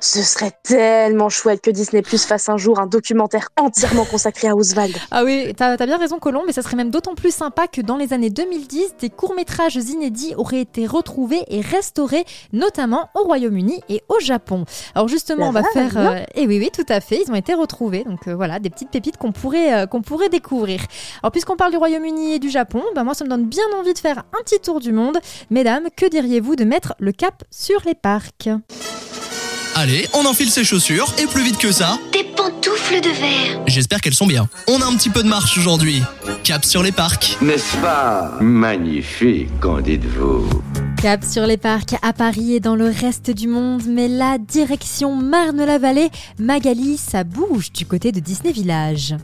Ce 0.02 0.22
serait 0.22 0.52
tellement 0.64 1.30
chouette 1.30 1.62
que 1.62 1.72
Disney 1.72 2.02
Plus 2.02 2.26
fasse 2.26 2.50
un 2.50 2.58
jour 2.58 2.80
un 2.80 2.88
documentaire 2.88 3.50
entièrement 3.58 4.06
consacré 4.06 4.48
à 4.48 4.56
Oswald. 4.56 4.96
Ah 5.12 5.24
oui, 5.24 5.54
t'as 5.58 5.72
as 5.74 5.86
bien 5.86 5.98
raison 5.98 6.20
Colomb, 6.20 6.44
mais 6.46 6.54
ça 6.54 6.62
serait 6.62 6.76
même 6.78 6.92
d'autant 6.92 7.16
plus 7.16 7.34
sympa 7.34 7.68
que 7.68 7.82
dans 7.82 7.98
les 7.98 8.14
années 8.14 8.30
2010, 8.30 8.96
des 9.00 9.10
courts-métrages 9.10 9.76
inédits 9.76 10.34
auraient 10.38 10.62
été 10.62 10.86
retrouvés 10.86 11.44
et 11.48 11.62
restaurés, 11.62 12.26
notamment 12.54 13.10
au 13.16 13.24
Royaume-Uni 13.24 13.82
et 13.90 14.04
au 14.08 14.20
Japon. 14.20 14.66
Alors 14.94 15.08
justement, 15.08 15.46
La 15.46 15.50
on 15.50 15.52
va 15.52 15.64
faire... 15.64 15.98
euh, 15.98 16.24
et 16.36 16.46
oui, 16.48 16.60
oui, 16.60 16.70
tout 16.72 16.86
à 16.90 17.02
fait, 17.02 17.22
ils 17.26 17.32
ont 17.32 17.36
été 17.36 17.54
retrouvés, 17.54 18.04
donc 18.04 18.28
euh, 18.28 18.36
voilà, 18.36 18.60
des 18.60 18.70
petites 18.70 18.90
pépites 18.92 19.18
qu'on 19.18 19.32
pourrait, 19.32 19.74
euh, 19.74 19.86
qu'on 19.88 20.02
pourrait 20.02 20.30
découvrir. 20.30 20.82
Alors 21.24 21.32
puisqu'on 21.32 21.56
parle 21.60 21.72
du 21.72 21.78
Royaume-Uni 21.78 22.36
et 22.36 22.40
du 22.40 22.50
Japon, 22.50 22.82
bah, 22.96 23.04
moi 23.04 23.14
ça 23.14 23.26
me 23.26 23.30
donne 23.30 23.46
bien 23.46 23.66
envie 23.78 23.94
de 23.94 24.00
faire 24.00 24.20
un 24.20 24.44
petit 24.46 24.62
tour 24.62 24.80
du 24.80 24.94
monde. 24.94 25.18
Mesdames, 25.50 25.90
que 25.94 26.10
diriez-vous 26.10 26.56
de 26.56 26.64
mettre 26.64 26.94
le 27.00 27.12
cap 27.12 27.44
sur 27.52 27.82
les 27.86 27.96
parcs 27.96 28.48
Allez, 29.76 30.08
on 30.14 30.26
enfile 30.26 30.50
ses 30.50 30.64
chaussures 30.64 31.14
et 31.22 31.26
plus 31.28 31.44
vite 31.44 31.58
que 31.58 31.74
ça, 31.74 31.98
Des 32.14 32.24
pantoufles 32.24 33.02
de 33.02 33.10
verre. 33.10 33.62
j'espère 33.68 34.00
qu'elles 34.00 34.14
sont 34.14 34.26
bien. 34.26 34.48
On 34.70 34.82
a 34.82 34.86
un 34.86 34.96
petit 34.96 35.10
peu 35.10 35.22
de 35.22 35.28
marche 35.28 35.58
aujourd'hui. 35.58 36.02
Cap 36.46 36.64
sur 36.64 36.82
les 36.82 36.94
parcs. 36.94 37.38
N'est-ce 37.42 37.76
pas 37.78 38.38
magnifique, 38.40 39.50
qu'en 39.60 39.82
dites-vous 39.82 40.48
Cap 41.02 41.26
sur 41.26 41.46
les 41.46 41.58
parcs 41.58 41.96
à 42.02 42.14
Paris 42.14 42.56
et 42.56 42.60
dans 42.62 42.76
le 42.78 42.86
reste 42.90 43.32
du 43.32 43.50
monde, 43.50 43.84
mais 43.86 44.08
la 44.08 44.38
direction 44.38 45.14
Marne-la-Vallée, 45.14 46.10
Magali, 46.40 46.96
ça 46.98 47.26
bouge 47.26 47.74
du 47.74 47.86
côté 47.86 48.14
de 48.14 48.22
Disney 48.22 48.54
Village. 48.54 49.16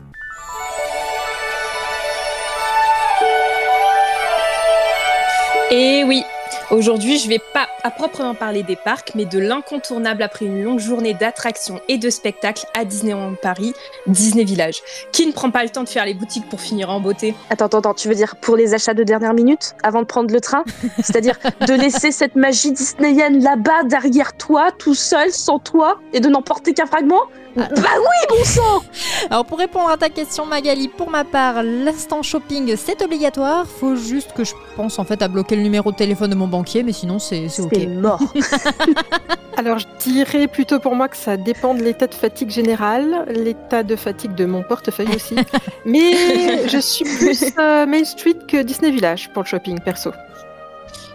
Et 5.70 6.04
oui, 6.04 6.22
Aujourd'hui, 6.70 7.18
je 7.18 7.28
vais 7.28 7.40
pas 7.52 7.68
à 7.82 7.90
proprement 7.90 8.34
parler 8.34 8.62
des 8.62 8.76
parcs, 8.76 9.12
mais 9.14 9.24
de 9.24 9.38
l'incontournable 9.38 10.22
après 10.22 10.46
une 10.46 10.62
longue 10.62 10.78
journée 10.78 11.14
d'attractions 11.14 11.80
et 11.88 11.98
de 11.98 12.10
spectacles 12.10 12.66
à 12.76 12.84
Disneyland 12.84 13.34
Paris, 13.40 13.72
Disney 14.06 14.44
Village. 14.44 14.82
Qui 15.12 15.26
ne 15.26 15.32
prend 15.32 15.50
pas 15.50 15.62
le 15.62 15.70
temps 15.70 15.84
de 15.84 15.88
faire 15.88 16.04
les 16.04 16.14
boutiques 16.14 16.48
pour 16.48 16.60
finir 16.60 16.90
en 16.90 17.00
beauté? 17.00 17.34
Attends, 17.50 17.66
attends, 17.66 17.78
attends, 17.78 17.94
tu 17.94 18.08
veux 18.08 18.14
dire 18.14 18.36
pour 18.36 18.56
les 18.56 18.74
achats 18.74 18.94
de 18.94 19.04
dernière 19.04 19.34
minute, 19.34 19.74
avant 19.82 20.00
de 20.00 20.06
prendre 20.06 20.32
le 20.32 20.40
train? 20.40 20.64
C'est-à-dire 21.02 21.38
de 21.66 21.74
laisser 21.74 22.10
cette 22.10 22.36
magie 22.36 22.72
disneyenne 22.72 23.42
là-bas, 23.42 23.84
derrière 23.84 24.36
toi, 24.36 24.70
tout 24.72 24.94
seul, 24.94 25.30
sans 25.32 25.58
toi, 25.58 25.98
et 26.12 26.20
de 26.20 26.28
n'en 26.28 26.42
porter 26.42 26.74
qu'un 26.74 26.86
fragment? 26.86 27.22
Bah 27.56 27.68
oui, 27.74 28.26
bon 28.28 28.44
sang 28.44 28.82
Alors 29.30 29.44
pour 29.46 29.58
répondre 29.58 29.88
à 29.88 29.96
ta 29.96 30.10
question 30.10 30.44
Magali, 30.46 30.88
pour 30.88 31.10
ma 31.10 31.24
part, 31.24 31.62
l'instant 31.62 32.22
shopping 32.22 32.76
c'est 32.76 33.02
obligatoire. 33.02 33.66
Faut 33.66 33.96
juste 33.96 34.32
que 34.32 34.44
je 34.44 34.54
pense 34.76 34.98
en 34.98 35.04
fait 35.04 35.22
à 35.22 35.28
bloquer 35.28 35.56
le 35.56 35.62
numéro 35.62 35.90
de 35.90 35.96
téléphone 35.96 36.30
de 36.30 36.34
mon 36.34 36.48
banquier, 36.48 36.82
mais 36.82 36.92
sinon 36.92 37.18
c'est 37.18 37.48
c'est 37.48 37.62
ok. 37.62 37.72
C'est 37.74 37.86
mort. 37.86 38.20
Alors, 39.58 39.78
je 39.78 39.86
dirais 40.00 40.48
plutôt 40.48 40.80
pour 40.80 40.94
moi 40.94 41.08
que 41.08 41.16
ça 41.16 41.38
dépend 41.38 41.72
de 41.72 41.82
l'état 41.82 42.06
de 42.06 42.14
fatigue 42.14 42.50
général, 42.50 43.24
l'état 43.30 43.82
de 43.82 43.96
fatigue 43.96 44.34
de 44.34 44.44
mon 44.44 44.62
portefeuille 44.62 45.14
aussi. 45.14 45.34
Mais 45.86 46.68
je 46.68 46.78
suis 46.78 47.04
plus 47.04 47.42
euh, 47.58 47.86
Main 47.86 48.04
Street 48.04 48.36
que 48.46 48.62
Disney 48.62 48.90
Village 48.90 49.30
pour 49.32 49.44
le 49.44 49.48
shopping 49.48 49.80
perso. 49.80 50.10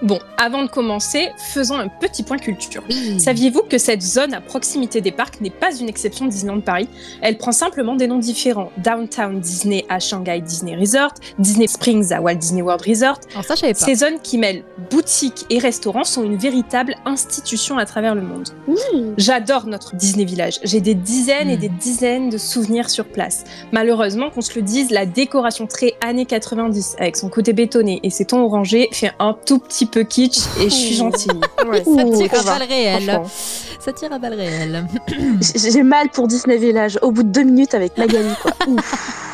Bon, 0.01 0.17
avant 0.37 0.63
de 0.63 0.67
commencer, 0.69 1.29
faisons 1.37 1.75
un 1.75 1.87
petit 1.87 2.23
point 2.23 2.37
culture. 2.39 2.83
Saviez-vous 3.19 3.61
que 3.69 3.77
cette 3.77 4.01
zone 4.01 4.33
à 4.33 4.41
proximité 4.41 4.99
des 4.99 5.11
parcs 5.11 5.39
n'est 5.41 5.51
pas 5.51 5.75
une 5.75 5.87
exception 5.87 6.25
Disneyland 6.25 6.61
Paris? 6.61 6.87
Elle 7.21 7.37
prend 7.37 7.51
simplement 7.51 7.95
des 7.95 8.07
noms 8.07 8.17
différents. 8.17 8.71
Downtown 8.77 9.39
Disney 9.39 9.85
à 9.89 9.99
Shanghai 9.99 10.41
Disney 10.41 10.75
Resort, 10.75 11.13
Disney 11.37 11.67
Springs 11.67 12.11
à 12.13 12.19
Walt 12.21 12.35
Disney 12.35 12.63
World 12.63 12.81
Resort. 12.87 13.19
Alors 13.33 13.45
ça 13.45 13.53
je 13.55 13.59
savais 13.61 13.73
pas. 13.73 13.85
Ces 13.85 13.95
zones 13.95 14.19
qui 14.23 14.37
mêlent 14.39 14.63
boutiques 14.89 15.45
et 15.51 15.59
restaurants 15.59 16.03
sont 16.03 16.23
une 16.23 16.37
véritable 16.37 16.95
institution 17.05 17.77
à 17.77 17.85
travers 17.85 18.15
le 18.15 18.21
monde. 18.21 18.49
J'adore 19.17 19.67
notre 19.67 19.95
Disney 19.95 20.25
Village. 20.25 20.59
J'ai 20.63 20.81
des 20.81 20.95
dizaines 20.95 21.49
et 21.49 21.57
Mm. 21.57 21.59
des 21.59 21.69
dizaines 21.69 22.29
de 22.29 22.37
souvenirs 22.37 22.89
sur 22.89 23.05
place. 23.05 23.43
Malheureusement, 23.71 24.29
qu'on 24.31 24.41
se 24.41 24.55
le 24.55 24.61
dise, 24.63 24.89
la 24.89 25.05
décoration 25.05 25.67
très 25.67 25.93
années 26.01 26.25
90 26.25 26.95
avec 26.97 27.17
son 27.17 27.29
côté 27.29 27.53
bétonné 27.53 27.99
et 28.03 28.09
ses 28.09 28.25
tons 28.25 28.39
orangés 28.41 28.87
fait 28.91 29.11
un 29.19 29.35
tout 29.45 29.59
petit 29.59 29.85
peu 29.91 30.03
kitsch 30.03 30.39
et 30.59 30.63
je 30.63 30.69
suis 30.69 30.95
gentille. 30.95 31.31
Ouais, 31.67 31.83
Ça 31.83 32.03
tire 32.05 32.39
à 32.39 32.43
balles 32.43 32.67
réelles. 32.67 33.21
Ça 33.79 33.93
tire 33.93 34.13
à 34.13 34.19
balles 34.19 34.33
réelles. 34.33 34.87
J'ai 35.55 35.71
j'ai 35.71 35.83
mal 35.83 36.09
pour 36.09 36.27
Disney 36.27 36.57
Village 36.57 36.97
au 37.01 37.11
bout 37.11 37.23
de 37.23 37.29
deux 37.29 37.43
minutes 37.43 37.73
avec 37.73 37.97
Magali, 37.97 38.29
quoi. 38.41 38.51
Ouf. 38.67 39.27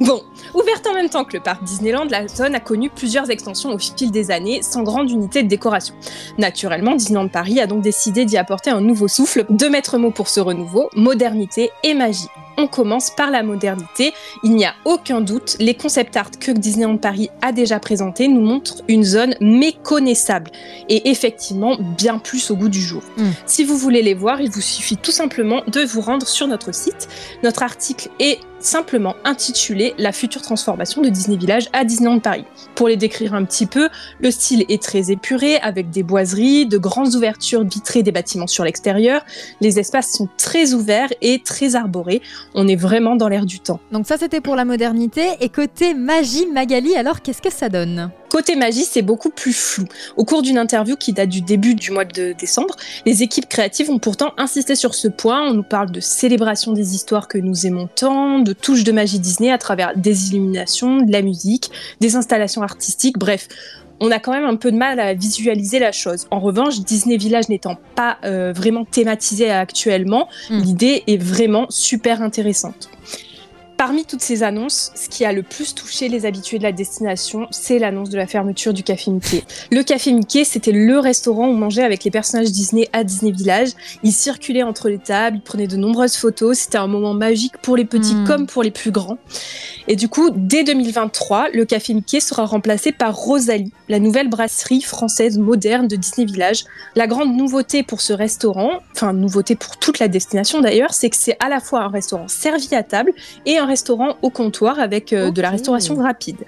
Bon, 0.00 0.20
ouverte 0.54 0.86
en 0.88 0.94
même 0.94 1.08
temps 1.08 1.24
que 1.24 1.36
le 1.36 1.42
parc 1.42 1.62
Disneyland, 1.62 2.06
la 2.10 2.26
zone 2.26 2.54
a 2.54 2.60
connu 2.60 2.90
plusieurs 2.90 3.30
extensions 3.30 3.70
au 3.70 3.78
fil 3.78 4.10
des 4.10 4.30
années, 4.30 4.60
sans 4.62 4.82
grande 4.82 5.08
unité 5.08 5.42
de 5.42 5.48
décoration. 5.48 5.94
Naturellement, 6.36 6.96
Disneyland 6.96 7.28
Paris 7.28 7.60
a 7.60 7.66
donc 7.66 7.82
décidé 7.82 8.24
d'y 8.24 8.36
apporter 8.36 8.70
un 8.70 8.80
nouveau 8.80 9.06
souffle, 9.06 9.44
deux 9.50 9.70
maîtres 9.70 9.98
mots 9.98 10.10
pour 10.10 10.28
ce 10.28 10.40
renouveau, 10.40 10.90
modernité 10.96 11.70
et 11.84 11.94
magie. 11.94 12.28
On 12.56 12.66
commence 12.66 13.10
par 13.10 13.30
la 13.30 13.42
modernité. 13.42 14.12
Il 14.42 14.52
n'y 14.52 14.64
a 14.64 14.74
aucun 14.84 15.20
doute, 15.20 15.56
les 15.60 15.74
concept 15.74 16.16
art 16.16 16.30
que 16.30 16.50
Disneyland 16.50 16.98
Paris 16.98 17.30
a 17.42 17.52
déjà 17.52 17.78
présentés 17.78 18.28
nous 18.28 18.40
montrent 18.40 18.82
une 18.88 19.04
zone 19.04 19.34
méconnaissable 19.40 20.50
et 20.88 21.10
effectivement 21.10 21.76
bien 21.96 22.18
plus 22.18 22.50
au 22.50 22.56
goût 22.56 22.68
du 22.68 22.80
jour. 22.80 23.02
Mm. 23.16 23.30
Si 23.46 23.64
vous 23.64 23.76
voulez 23.76 24.02
les 24.02 24.14
voir, 24.14 24.40
il 24.40 24.50
vous 24.50 24.60
suffit 24.60 24.96
tout 24.96 25.12
simplement 25.12 25.62
de 25.66 25.80
vous 25.80 26.00
rendre 26.00 26.26
sur 26.26 26.46
notre 26.46 26.72
site. 26.74 27.08
Notre 27.42 27.62
article 27.62 28.08
est 28.18 28.38
simplement 28.64 29.14
intitulé 29.24 29.94
La 29.98 30.12
future 30.12 30.42
transformation 30.42 31.02
de 31.02 31.08
Disney 31.08 31.36
Village 31.36 31.68
à 31.72 31.84
Disneyland 31.84 32.20
Paris. 32.20 32.44
Pour 32.74 32.88
les 32.88 32.96
décrire 32.96 33.34
un 33.34 33.44
petit 33.44 33.66
peu, 33.66 33.88
le 34.20 34.30
style 34.30 34.64
est 34.68 34.82
très 34.82 35.10
épuré 35.10 35.56
avec 35.56 35.90
des 35.90 36.02
boiseries, 36.02 36.66
de 36.66 36.78
grandes 36.78 37.14
ouvertures 37.14 37.64
vitrées 37.64 38.02
des 38.02 38.12
bâtiments 38.12 38.46
sur 38.46 38.64
l'extérieur. 38.64 39.24
Les 39.60 39.78
espaces 39.78 40.12
sont 40.12 40.28
très 40.36 40.72
ouverts 40.72 41.12
et 41.20 41.40
très 41.42 41.74
arborés. 41.76 42.22
On 42.54 42.66
est 42.68 42.76
vraiment 42.76 43.16
dans 43.16 43.28
l'air 43.28 43.46
du 43.46 43.60
temps. 43.60 43.80
Donc 43.92 44.06
ça 44.06 44.16
c'était 44.18 44.40
pour 44.40 44.56
la 44.56 44.64
modernité. 44.64 45.28
Et 45.40 45.48
côté 45.48 45.94
magie 45.94 46.46
Magali, 46.46 46.94
alors 46.96 47.22
qu'est-ce 47.22 47.42
que 47.42 47.52
ça 47.52 47.68
donne? 47.68 48.10
Côté 48.34 48.56
magie, 48.56 48.82
c'est 48.84 49.02
beaucoup 49.02 49.30
plus 49.30 49.52
flou. 49.52 49.84
Au 50.16 50.24
cours 50.24 50.42
d'une 50.42 50.58
interview 50.58 50.96
qui 50.96 51.12
date 51.12 51.28
du 51.28 51.40
début 51.40 51.76
du 51.76 51.92
mois 51.92 52.04
de 52.04 52.32
décembre, 52.32 52.74
les 53.06 53.22
équipes 53.22 53.48
créatives 53.48 53.90
ont 53.90 54.00
pourtant 54.00 54.32
insisté 54.38 54.74
sur 54.74 54.96
ce 54.96 55.06
point. 55.06 55.48
On 55.48 55.54
nous 55.54 55.62
parle 55.62 55.92
de 55.92 56.00
célébration 56.00 56.72
des 56.72 56.96
histoires 56.96 57.28
que 57.28 57.38
nous 57.38 57.64
aimons 57.64 57.88
tant, 57.94 58.40
de 58.40 58.52
touches 58.52 58.82
de 58.82 58.90
magie 58.90 59.20
Disney 59.20 59.52
à 59.52 59.58
travers 59.58 59.96
des 59.96 60.30
illuminations, 60.30 61.02
de 61.02 61.12
la 61.12 61.22
musique, 61.22 61.70
des 62.00 62.16
installations 62.16 62.62
artistiques, 62.62 63.18
bref. 63.18 63.46
On 64.00 64.10
a 64.10 64.18
quand 64.18 64.32
même 64.32 64.46
un 64.46 64.56
peu 64.56 64.72
de 64.72 64.76
mal 64.76 64.98
à 64.98 65.14
visualiser 65.14 65.78
la 65.78 65.92
chose. 65.92 66.26
En 66.32 66.40
revanche, 66.40 66.80
Disney 66.80 67.16
Village 67.16 67.48
n'étant 67.48 67.76
pas 67.94 68.18
euh, 68.24 68.52
vraiment 68.52 68.84
thématisé 68.84 69.48
actuellement, 69.48 70.26
Mm. 70.50 70.58
l'idée 70.58 71.04
est 71.06 71.22
vraiment 71.22 71.66
super 71.70 72.20
intéressante. 72.20 72.90
Parmi 73.76 74.04
toutes 74.04 74.20
ces 74.20 74.42
annonces, 74.42 74.92
ce 74.94 75.08
qui 75.08 75.24
a 75.24 75.32
le 75.32 75.42
plus 75.42 75.74
touché 75.74 76.08
les 76.08 76.26
habitués 76.26 76.58
de 76.58 76.62
la 76.62 76.72
destination, 76.72 77.46
c'est 77.50 77.78
l'annonce 77.78 78.08
de 78.08 78.16
la 78.16 78.26
fermeture 78.26 78.72
du 78.72 78.82
Café 78.82 79.10
Mickey. 79.10 79.42
Le 79.72 79.82
Café 79.82 80.12
Mickey, 80.12 80.44
c'était 80.44 80.72
le 80.72 80.98
restaurant 80.98 81.48
où 81.48 81.50
on 81.50 81.56
mangeait 81.56 81.82
avec 81.82 82.04
les 82.04 82.10
personnages 82.10 82.52
Disney 82.52 82.88
à 82.92 83.02
Disney 83.04 83.32
Village. 83.32 83.70
Ils 84.02 84.12
circulaient 84.12 84.62
entre 84.62 84.88
les 84.88 84.98
tables, 84.98 85.38
ils 85.38 85.42
prenaient 85.42 85.66
de 85.66 85.76
nombreuses 85.76 86.16
photos. 86.16 86.58
C'était 86.58 86.78
un 86.78 86.86
moment 86.86 87.14
magique 87.14 87.58
pour 87.58 87.76
les 87.76 87.84
petits 87.84 88.14
Mm. 88.14 88.26
comme 88.26 88.46
pour 88.46 88.62
les 88.62 88.70
plus 88.70 88.90
grands. 88.92 89.18
Et 89.88 89.96
du 89.96 90.08
coup, 90.08 90.30
dès 90.34 90.64
2023, 90.64 91.48
le 91.52 91.64
Café 91.64 91.94
Mickey 91.94 92.20
sera 92.20 92.46
remplacé 92.46 92.92
par 92.92 93.14
Rosalie, 93.14 93.72
la 93.88 93.98
nouvelle 93.98 94.28
brasserie 94.28 94.80
française 94.80 95.36
moderne 95.36 95.88
de 95.88 95.96
Disney 95.96 96.26
Village. 96.26 96.64
La 96.96 97.06
grande 97.06 97.36
nouveauté 97.36 97.82
pour 97.82 98.00
ce 98.00 98.12
restaurant, 98.12 98.70
enfin 98.92 99.12
nouveauté 99.12 99.56
pour 99.56 99.76
toute 99.76 99.98
la 99.98 100.08
destination 100.08 100.60
d'ailleurs, 100.60 100.94
c'est 100.94 101.10
que 101.10 101.16
c'est 101.16 101.36
à 101.44 101.48
la 101.48 101.60
fois 101.60 101.82
un 101.82 101.88
restaurant 101.88 102.28
servi 102.28 102.74
à 102.74 102.82
table 102.82 103.12
et 103.44 103.58
un 103.58 103.63
restaurant 103.66 104.16
au 104.22 104.30
comptoir 104.30 104.78
avec 104.78 105.12
euh, 105.12 105.30
de 105.30 105.42
la 105.42 105.50
restauration 105.50 105.96
rapide. 105.96 106.38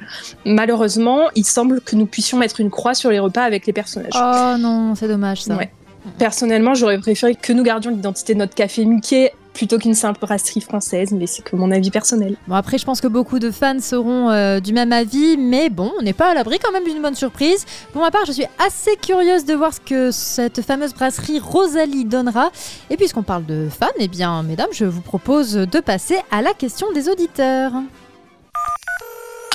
Malheureusement, 0.44 1.28
il 1.35 1.44
semble 1.44 1.80
que 1.80 1.96
nous 1.96 2.06
puissions 2.06 2.38
mettre 2.38 2.61
une 2.61 2.70
croix 2.70 2.94
sur 2.94 3.11
les 3.11 3.18
repas 3.18 3.42
avec 3.42 3.66
les 3.66 3.73
personnages. 3.73 4.12
Oh 4.14 4.56
non, 4.58 4.94
c'est 4.94 5.08
dommage 5.08 5.42
ça. 5.42 5.56
Ouais. 5.56 5.70
Personnellement, 6.18 6.75
j'aurais 6.75 6.99
préféré 6.99 7.35
que 7.35 7.52
nous 7.52 7.62
gardions 7.62 7.90
l'identité 7.90 8.35
de 8.35 8.38
notre 8.38 8.54
café 8.54 8.85
Mickey 8.85 9.32
plutôt 9.56 9.78
qu'une 9.78 9.94
simple 9.94 10.20
brasserie 10.20 10.60
française, 10.60 11.12
mais 11.12 11.26
c'est 11.26 11.42
que 11.42 11.56
mon 11.56 11.70
avis 11.70 11.90
personnel. 11.90 12.36
Bon 12.46 12.54
après 12.54 12.76
je 12.76 12.84
pense 12.84 13.00
que 13.00 13.08
beaucoup 13.08 13.38
de 13.38 13.50
fans 13.50 13.80
seront 13.80 14.28
euh, 14.28 14.60
du 14.60 14.75
même 14.75 14.92
avis, 14.92 15.38
mais 15.38 15.70
bon, 15.70 15.90
on 15.98 16.02
n'est 16.02 16.12
pas 16.12 16.30
à 16.30 16.34
l'abri 16.34 16.58
quand 16.62 16.72
même 16.72 16.84
d'une 16.84 17.00
bonne 17.00 17.14
surprise. 17.14 17.64
Pour 17.92 18.02
ma 18.02 18.10
part, 18.10 18.26
je 18.26 18.32
suis 18.32 18.44
assez 18.58 18.96
curieuse 18.96 19.46
de 19.46 19.54
voir 19.54 19.72
ce 19.72 19.80
que 19.80 20.10
cette 20.10 20.60
fameuse 20.60 20.92
brasserie 20.92 21.38
Rosalie 21.38 22.04
donnera. 22.04 22.50
Et 22.90 22.96
puisqu'on 22.98 23.22
parle 23.22 23.46
de 23.46 23.68
fans, 23.70 23.86
eh 23.98 24.08
bien 24.08 24.42
mesdames, 24.42 24.68
je 24.72 24.84
vous 24.84 25.00
propose 25.00 25.54
de 25.54 25.80
passer 25.80 26.18
à 26.30 26.42
la 26.42 26.52
question 26.52 26.92
des 26.92 27.08
auditeurs. 27.08 27.72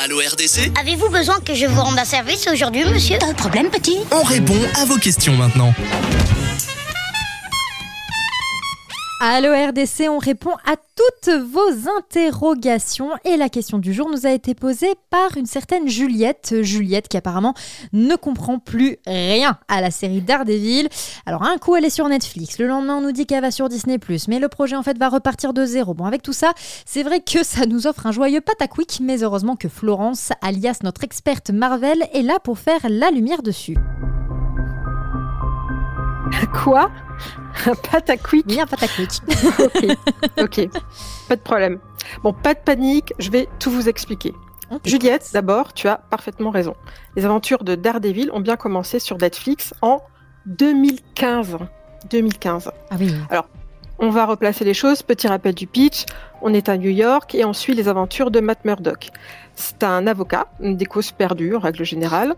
Allô 0.04 0.18
RDC 0.18 0.72
Avez-vous 0.80 1.10
besoin 1.10 1.40
que 1.46 1.54
je 1.54 1.68
vous 1.68 1.80
rende 1.80 2.00
un 2.00 2.06
service 2.06 2.48
aujourd'hui, 2.52 2.84
monsieur? 2.86 3.20
Pas 3.20 3.34
de 3.34 3.38
problème, 3.38 3.70
petit. 3.70 3.98
On 4.12 4.24
répond 4.24 4.58
à 4.82 4.86
vos 4.86 4.98
questions 4.98 5.34
maintenant. 5.34 5.72
Allô 9.24 9.54
RDC, 9.54 10.10
on 10.10 10.18
répond 10.18 10.56
à 10.66 10.78
toutes 10.96 11.32
vos 11.32 11.88
interrogations 11.96 13.12
et 13.24 13.38
la 13.38 13.50
question 13.50 13.78
du 13.78 13.94
jour 13.94 14.10
nous 14.10 14.26
a 14.26 14.32
été 14.32 14.56
posée 14.56 14.96
par 15.12 15.38
une 15.38 15.46
certaine 15.46 15.88
Juliette. 15.88 16.56
Juliette 16.64 17.08
qui 17.08 17.18
apparemment 17.18 17.54
ne 17.94 18.16
comprend 18.16 18.58
plus 18.58 18.98
rien 19.06 19.60
à 19.68 19.80
la 19.80 19.92
série 19.92 20.22
Daredevil. 20.22 20.90
Alors 21.28 21.44
un 21.44 21.60
coup 21.60 21.76
elle 21.76 21.86
est 21.86 21.92
sur 21.92 22.10
Netflix, 22.10 22.58
le 22.58 22.66
lendemain 22.66 22.96
on 22.96 23.02
nous 23.02 23.12
dit 23.12 23.28
qu'elle 23.28 23.44
va 23.44 23.52
sur 23.52 23.70
Disney+, 23.70 24.00
mais 24.28 24.40
le 24.40 24.50
projet 24.50 24.76
en 24.76 24.82
fait 24.82 24.98
va 24.98 25.08
repartir 25.08 25.54
de 25.54 25.66
zéro. 25.66 25.94
Bon 25.94 26.06
avec 26.06 26.24
tout 26.24 26.34
ça, 26.34 26.54
c'est 26.88 27.04
vrai 27.04 27.20
que 27.20 27.44
ça 27.44 27.68
nous 27.68 27.86
offre 27.86 28.08
un 28.08 28.12
joyeux 28.12 28.42
pataquick, 28.42 29.02
mais 29.04 29.22
heureusement 29.22 29.56
que 29.56 29.70
Florence, 29.70 30.32
alias 30.42 30.80
notre 30.82 31.04
experte 31.04 31.52
Marvel, 31.52 32.08
est 32.12 32.24
là 32.24 32.40
pour 32.40 32.58
faire 32.58 32.82
la 32.90 33.12
lumière 33.12 33.44
dessus. 33.44 33.78
Quoi? 36.54 36.90
Un 37.66 37.76
pataquick 37.76 38.46
Oui 38.48 38.60
un 38.60 38.66
pataquick. 38.66 39.22
Ok, 39.60 39.86
ok, 40.40 40.70
pas 41.28 41.36
de 41.36 41.42
problème. 41.42 41.80
Bon, 42.24 42.34
pas 42.34 42.54
de 42.54 42.60
panique, 42.60 43.14
je 43.20 43.30
vais 43.30 43.48
tout 43.60 43.72
vous 43.72 43.90
expliquer. 43.90 44.34
Juliette, 44.86 45.30
d'abord, 45.34 45.74
tu 45.74 45.88
as 45.88 45.98
parfaitement 45.98 46.50
raison. 46.50 46.76
Les 47.16 47.26
aventures 47.26 47.64
de 47.64 47.76
Daredevil 47.76 48.32
ont 48.32 48.40
bien 48.40 48.56
commencé 48.56 49.00
sur 49.00 49.18
Netflix 49.18 49.74
en 49.82 50.02
2015. 50.46 51.58
2015. 52.10 52.72
Ah 52.90 52.96
oui. 53.00 53.14
On 54.00 54.10
va 54.10 54.26
replacer 54.26 54.66
les 54.66 54.74
choses. 54.74 55.04
Petit 55.04 55.28
rappel 55.28 55.54
du 55.54 55.68
pitch. 55.68 56.06
On 56.42 56.54
est 56.54 56.70
à 56.70 56.78
New 56.78 56.90
York 56.90 57.36
et 57.36 57.46
on 57.46 57.54
suit 57.54 57.76
les 57.76 57.88
aventures 57.88 58.32
de 58.32 58.40
Matt 58.40 58.66
Murdock. 58.66 59.10
C'est 59.56 59.84
un 59.84 60.08
avocat, 60.08 60.48
des 60.60 60.86
causes 60.86 61.12
perdues 61.12 61.56
en 61.56 61.60
règle 61.60 61.84
générale, 61.84 62.36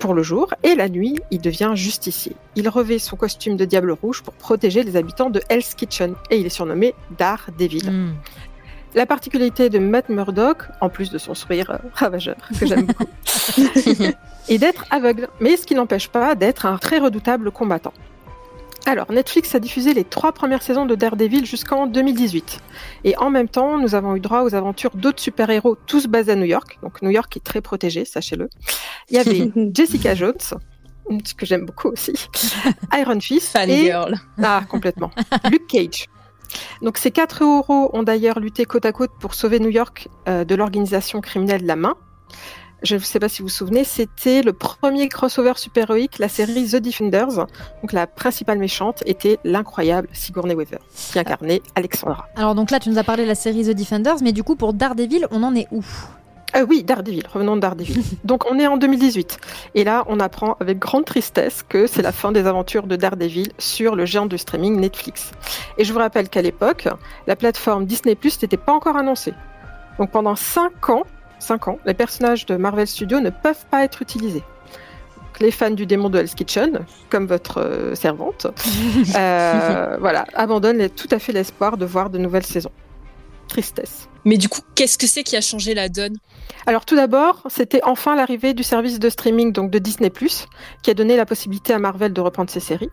pour 0.00 0.14
le 0.14 0.24
jour. 0.24 0.52
Et 0.64 0.74
la 0.74 0.88
nuit, 0.88 1.16
il 1.30 1.40
devient 1.40 1.72
justicier. 1.74 2.34
Il 2.56 2.68
revêt 2.68 2.98
son 2.98 3.16
costume 3.16 3.56
de 3.56 3.64
diable 3.64 3.92
rouge 3.92 4.22
pour 4.22 4.34
protéger 4.34 4.82
les 4.82 4.96
habitants 4.96 5.30
de 5.30 5.40
Hell's 5.48 5.74
Kitchen. 5.74 6.14
Et 6.30 6.38
il 6.38 6.46
est 6.46 6.50
surnommé 6.50 6.94
Daredevil. 7.16 7.90
Hmm. 7.90 8.14
La 8.94 9.06
particularité 9.06 9.70
de 9.70 9.78
Matt 9.78 10.08
Murdock, 10.08 10.64
en 10.80 10.88
plus 10.88 11.10
de 11.10 11.18
son 11.18 11.34
sourire 11.34 11.70
euh, 11.70 11.78
ravageur, 11.94 12.36
que 12.58 12.66
j'aime 12.66 12.86
beaucoup, 12.86 13.06
est 14.48 14.58
d'être 14.58 14.84
aveugle, 14.90 15.28
mais 15.38 15.56
ce 15.56 15.64
qui 15.64 15.76
n'empêche 15.76 16.08
pas 16.08 16.34
d'être 16.34 16.66
un 16.66 16.76
très 16.76 16.98
redoutable 16.98 17.52
combattant. 17.52 17.92
Alors, 18.90 19.12
Netflix 19.12 19.54
a 19.54 19.60
diffusé 19.60 19.94
les 19.94 20.02
trois 20.02 20.32
premières 20.32 20.62
saisons 20.62 20.84
de 20.84 20.96
Daredevil 20.96 21.46
jusqu'en 21.46 21.86
2018. 21.86 22.58
Et 23.04 23.16
en 23.18 23.30
même 23.30 23.48
temps, 23.48 23.78
nous 23.78 23.94
avons 23.94 24.16
eu 24.16 24.20
droit 24.20 24.42
aux 24.42 24.56
aventures 24.56 24.90
d'autres 24.96 25.20
super-héros, 25.20 25.76
tous 25.86 26.08
basés 26.08 26.32
à 26.32 26.34
New 26.34 26.44
York. 26.44 26.80
Donc, 26.82 27.00
New 27.00 27.10
York 27.10 27.36
est 27.36 27.44
très 27.44 27.60
protégé, 27.60 28.04
sachez-le. 28.04 28.48
Il 29.08 29.16
y 29.16 29.20
avait 29.20 29.48
Jessica 29.72 30.16
Jones, 30.16 30.32
que 31.36 31.46
j'aime 31.46 31.66
beaucoup 31.66 31.90
aussi, 31.90 32.14
Iron 32.98 33.20
Fist 33.20 33.54
et... 33.54 33.92
Fangirl. 33.92 34.16
Ah, 34.42 34.62
complètement. 34.68 35.12
Luke 35.48 35.68
Cage. 35.68 36.06
Donc, 36.82 36.98
ces 36.98 37.12
quatre 37.12 37.42
héros 37.42 37.90
ont 37.92 38.02
d'ailleurs 38.02 38.40
lutté 38.40 38.64
côte 38.64 38.86
à 38.86 38.90
côte 38.90 39.12
pour 39.20 39.34
sauver 39.34 39.60
New 39.60 39.70
York 39.70 40.08
euh, 40.28 40.44
de 40.44 40.56
l'organisation 40.56 41.20
criminelle 41.20 41.64
La 41.64 41.76
Main. 41.76 41.94
Je 42.82 42.94
ne 42.94 43.00
sais 43.00 43.18
pas 43.18 43.28
si 43.28 43.42
vous 43.42 43.48
vous 43.48 43.54
souvenez, 43.54 43.84
c'était 43.84 44.42
le 44.42 44.52
premier 44.52 45.08
crossover 45.08 45.52
super-héroïque, 45.56 46.18
la 46.18 46.28
série 46.28 46.66
The 46.66 46.76
Defenders. 46.76 47.46
Donc, 47.82 47.92
la 47.92 48.06
principale 48.06 48.58
méchante 48.58 49.02
était 49.06 49.38
l'incroyable 49.44 50.08
Sigourney 50.12 50.54
Weaver, 50.54 50.78
qui 50.94 51.18
incarnait 51.18 51.62
Alexandra. 51.74 52.28
Alors 52.36 52.54
donc 52.54 52.70
là, 52.70 52.80
tu 52.80 52.88
nous 52.88 52.98
as 52.98 53.04
parlé 53.04 53.24
de 53.24 53.28
la 53.28 53.34
série 53.34 53.64
The 53.64 53.70
Defenders, 53.70 54.22
mais 54.22 54.32
du 54.32 54.42
coup 54.42 54.56
pour 54.56 54.72
Daredevil, 54.72 55.26
on 55.30 55.42
en 55.42 55.54
est 55.54 55.66
où? 55.70 55.84
Euh, 56.56 56.66
oui, 56.68 56.82
Daredevil, 56.82 57.26
revenons 57.32 57.56
de 57.56 57.60
Daredevil. 57.60 58.02
Donc 58.24 58.50
on 58.50 58.58
est 58.58 58.66
en 58.66 58.76
2018. 58.76 59.38
Et 59.76 59.84
là, 59.84 60.04
on 60.08 60.18
apprend 60.18 60.56
avec 60.58 60.78
grande 60.78 61.04
tristesse 61.04 61.62
que 61.68 61.86
c'est 61.86 62.02
la 62.02 62.12
fin 62.12 62.32
des 62.32 62.46
aventures 62.46 62.86
de 62.86 62.96
Daredevil 62.96 63.52
sur 63.58 63.94
le 63.94 64.04
géant 64.04 64.26
du 64.26 64.36
streaming 64.36 64.80
Netflix. 64.80 65.30
Et 65.78 65.84
je 65.84 65.92
vous 65.92 66.00
rappelle 66.00 66.28
qu'à 66.28 66.42
l'époque, 66.42 66.88
la 67.26 67.36
plateforme 67.36 67.86
Disney 67.86 68.16
Plus 68.16 68.42
n'était 68.42 68.56
pas 68.56 68.72
encore 68.72 68.96
annoncée. 68.96 69.34
Donc 69.98 70.10
pendant 70.10 70.34
5 70.34 70.90
ans, 70.90 71.04
5 71.40 71.68
ans, 71.68 71.78
les 71.86 71.94
personnages 71.94 72.46
de 72.46 72.56
Marvel 72.56 72.86
Studios 72.86 73.20
ne 73.20 73.30
peuvent 73.30 73.66
pas 73.70 73.82
être 73.84 74.02
utilisés. 74.02 74.42
Donc, 75.16 75.40
les 75.40 75.50
fans 75.50 75.70
du 75.70 75.86
démon 75.86 76.10
de 76.10 76.18
Hell's 76.18 76.34
Kitchen, 76.34 76.80
comme 77.10 77.26
votre 77.26 77.58
euh, 77.60 77.94
servante, 77.94 78.46
euh, 79.16 79.96
voilà, 80.00 80.24
abandonnent 80.34 80.78
les- 80.78 80.90
tout 80.90 81.08
à 81.10 81.18
fait 81.18 81.32
l'espoir 81.32 81.76
de 81.76 81.86
voir 81.86 82.10
de 82.10 82.18
nouvelles 82.18 82.46
saisons. 82.46 82.72
Tristesse. 83.48 84.08
Mais 84.24 84.36
du 84.36 84.48
coup, 84.48 84.60
qu'est-ce 84.76 84.96
que 84.98 85.06
c'est 85.08 85.22
qui 85.24 85.36
a 85.36 85.40
changé 85.40 85.74
la 85.74 85.88
donne? 85.88 86.16
Alors 86.66 86.84
tout 86.84 86.94
d'abord, 86.94 87.42
c'était 87.48 87.80
enfin 87.84 88.14
l'arrivée 88.14 88.54
du 88.54 88.62
service 88.62 89.00
de 89.00 89.08
streaming 89.08 89.52
donc 89.52 89.70
de 89.70 89.78
Disney+, 89.78 90.12
qui 90.82 90.90
a 90.90 90.94
donné 90.94 91.16
la 91.16 91.26
possibilité 91.26 91.72
à 91.72 91.78
Marvel 91.78 92.12
de 92.12 92.20
reprendre 92.20 92.50
ses 92.50 92.60
séries. 92.60 92.90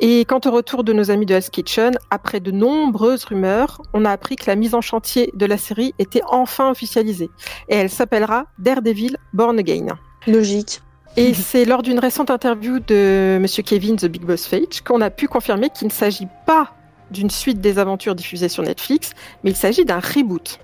Et 0.00 0.26
quant 0.26 0.40
au 0.44 0.50
retour 0.50 0.84
de 0.84 0.92
nos 0.92 1.10
amis 1.10 1.24
de 1.24 1.34
Hell's 1.34 1.48
Kitchen, 1.48 1.98
après 2.10 2.40
de 2.40 2.50
nombreuses 2.50 3.24
rumeurs, 3.24 3.80
on 3.94 4.04
a 4.04 4.10
appris 4.10 4.36
que 4.36 4.44
la 4.46 4.54
mise 4.54 4.74
en 4.74 4.82
chantier 4.82 5.32
de 5.34 5.46
la 5.46 5.56
série 5.56 5.94
était 5.98 6.20
enfin 6.28 6.70
officialisée. 6.70 7.30
Et 7.68 7.76
elle 7.76 7.88
s'appellera 7.88 8.46
Daredevil 8.58 9.16
Born 9.32 9.58
Again. 9.58 9.86
Logique. 10.26 10.82
Et 11.16 11.32
c'est 11.34 11.64
lors 11.64 11.82
d'une 11.82 11.98
récente 11.98 12.30
interview 12.30 12.78
de 12.78 13.38
Monsieur 13.40 13.62
Kevin, 13.62 13.96
The 13.96 14.06
Big 14.06 14.22
Boss 14.22 14.46
Fage, 14.46 14.82
qu'on 14.84 15.00
a 15.00 15.08
pu 15.08 15.28
confirmer 15.28 15.70
qu'il 15.70 15.88
ne 15.88 15.92
s'agit 15.92 16.28
pas 16.46 16.72
d'une 17.10 17.30
suite 17.30 17.60
des 17.60 17.78
aventures 17.78 18.14
diffusées 18.14 18.48
sur 18.48 18.62
Netflix, 18.62 19.12
mais 19.44 19.50
il 19.50 19.56
s'agit 19.56 19.84
d'un 19.84 20.00
reboot. 20.00 20.58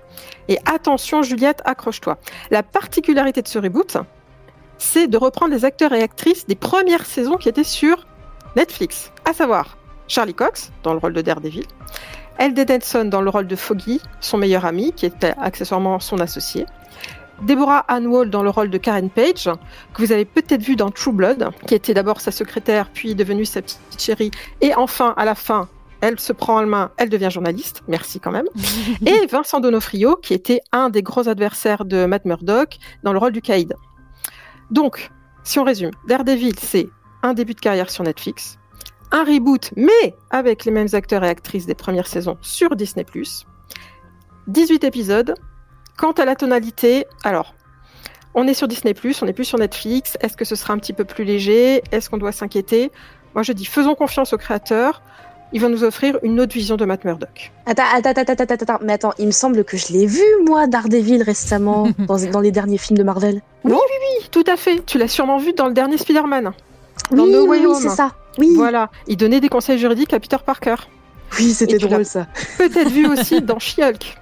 Et 0.47 0.59
attention, 0.65 1.23
Juliette, 1.23 1.61
accroche-toi. 1.65 2.17
La 2.51 2.61
particularité 2.61 3.41
de 3.41 3.47
ce 3.47 3.57
reboot, 3.57 3.97
c'est 4.77 5.07
de 5.07 5.17
reprendre 5.17 5.53
les 5.53 5.65
acteurs 5.65 5.93
et 5.93 6.03
actrices 6.03 6.45
des 6.45 6.55
premières 6.55 7.05
saisons 7.05 7.37
qui 7.37 7.49
étaient 7.49 7.63
sur 7.63 8.05
Netflix, 8.55 9.11
à 9.25 9.33
savoir 9.33 9.77
Charlie 10.07 10.33
Cox 10.33 10.71
dans 10.83 10.93
le 10.93 10.99
rôle 10.99 11.13
de 11.13 11.21
Daredevil, 11.21 11.65
Elde 12.37 12.65
Denson 12.65 13.05
dans 13.05 13.21
le 13.21 13.29
rôle 13.29 13.47
de 13.47 13.55
Foggy, 13.55 14.01
son 14.19 14.37
meilleur 14.37 14.65
ami, 14.65 14.93
qui 14.93 15.05
était 15.05 15.33
accessoirement 15.39 15.99
son 15.99 16.19
associé, 16.19 16.65
Deborah 17.41 17.85
Ann 17.87 18.07
Wall 18.07 18.29
dans 18.29 18.43
le 18.43 18.49
rôle 18.49 18.69
de 18.69 18.77
Karen 18.77 19.09
Page, 19.09 19.49
que 19.93 20.01
vous 20.01 20.11
avez 20.11 20.25
peut-être 20.25 20.61
vu 20.61 20.75
dans 20.75 20.91
True 20.91 21.11
Blood, 21.11 21.49
qui 21.67 21.75
était 21.75 21.93
d'abord 21.93 22.21
sa 22.21 22.31
secrétaire, 22.31 22.89
puis 22.93 23.15
devenue 23.15 23.45
sa 23.45 23.61
petite 23.61 23.79
chérie, 23.97 24.31
et 24.61 24.73
enfin, 24.75 25.13
à 25.17 25.25
la 25.25 25.35
fin, 25.35 25.67
elle 26.01 26.19
se 26.19 26.33
prend 26.33 26.61
en 26.61 26.65
main, 26.65 26.91
elle 26.97 27.09
devient 27.09 27.29
journaliste, 27.31 27.81
merci 27.87 28.19
quand 28.19 28.31
même. 28.31 28.47
et 29.05 29.25
Vincent 29.27 29.59
Donofrio, 29.59 30.15
qui 30.17 30.33
était 30.33 30.61
un 30.71 30.89
des 30.89 31.01
gros 31.01 31.27
adversaires 31.27 31.85
de 31.85 32.05
Matt 32.05 32.25
Murdock 32.25 32.77
dans 33.03 33.13
le 33.13 33.19
rôle 33.19 33.31
du 33.31 33.41
Caïd. 33.41 33.73
Donc, 34.69 35.11
si 35.43 35.59
on 35.59 35.63
résume, 35.63 35.91
Daredevil, 36.07 36.55
c'est 36.59 36.89
un 37.23 37.33
début 37.33 37.55
de 37.55 37.59
carrière 37.59 37.89
sur 37.89 38.03
Netflix, 38.03 38.59
un 39.11 39.23
reboot, 39.23 39.71
mais 39.75 40.15
avec 40.29 40.65
les 40.65 40.71
mêmes 40.71 40.89
acteurs 40.93 41.23
et 41.23 41.29
actrices 41.29 41.65
des 41.65 41.75
premières 41.75 42.07
saisons 42.07 42.37
sur 42.41 42.75
Disney+, 42.75 43.05
18 44.47 44.83
épisodes. 44.83 45.33
Quant 45.97 46.11
à 46.11 46.25
la 46.25 46.35
tonalité, 46.35 47.05
alors, 47.23 47.53
on 48.35 48.47
est 48.47 48.55
sur 48.55 48.67
Disney+, 48.67 48.95
on 49.21 49.25
n'est 49.25 49.33
plus 49.33 49.43
sur 49.43 49.59
Netflix, 49.59 50.17
est-ce 50.21 50.35
que 50.35 50.45
ce 50.45 50.55
sera 50.55 50.73
un 50.73 50.79
petit 50.79 50.93
peu 50.93 51.05
plus 51.05 51.23
léger? 51.23 51.83
Est-ce 51.91 52.09
qu'on 52.09 52.17
doit 52.17 52.31
s'inquiéter? 52.31 52.91
Moi, 53.35 53.43
je 53.43 53.53
dis, 53.53 53.65
faisons 53.65 53.93
confiance 53.93 54.33
aux 54.33 54.37
créateurs, 54.37 55.03
ils 55.53 55.61
vont 55.61 55.69
nous 55.69 55.83
offrir 55.83 56.17
une 56.23 56.39
autre 56.39 56.53
vision 56.53 56.77
de 56.77 56.85
Matt 56.85 57.05
Murdock. 57.05 57.51
Attends, 57.67 57.83
attends, 57.93 58.09
attends, 58.09 58.21
attends, 58.21 58.43
attends, 58.43 58.53
attends, 58.73 58.79
mais 58.83 58.93
attends, 58.93 59.13
il 59.19 59.27
me 59.27 59.31
semble 59.31 59.63
que 59.63 59.77
je 59.77 59.93
l'ai 59.93 60.07
vu, 60.07 60.23
moi, 60.47 60.65
Daredevil, 60.65 61.21
récemment, 61.21 61.89
dans, 61.99 62.17
dans 62.31 62.41
les 62.41 62.51
derniers 62.51 62.79
films 62.79 62.97
de 62.97 63.03
Marvel. 63.03 63.41
Oui, 63.63 63.77
tout 64.31 64.43
à 64.47 64.57
fait, 64.57 64.83
tu 64.85 64.97
l'as 64.97 65.07
sûrement 65.07 65.37
vu 65.37 65.53
dans 65.53 65.67
le 65.67 65.73
dernier 65.73 65.99
Spider-Man. 65.99 66.53
Dans 67.11 67.23
oui, 67.23 67.31
No 67.31 67.43
oui, 67.43 67.49
Way 67.49 67.59
oui, 67.59 67.65
Home. 67.67 67.75
c'est 67.81 67.89
ça. 67.89 68.11
Oui, 68.37 68.53
Voilà, 68.55 68.89
il 69.07 69.17
donnait 69.17 69.39
des 69.39 69.49
conseils 69.49 69.77
juridiques 69.77 70.13
à 70.13 70.19
Peter 70.19 70.37
Parker. 70.43 70.75
oui 71.37 71.53
c'était 71.53 71.77
drôle, 71.77 72.05
ça. 72.05 72.27
Peut-être 72.57 72.89
vu 72.89 73.07
aussi 73.11 73.41
dans 73.41 73.59
She-Hulk. 73.59 74.17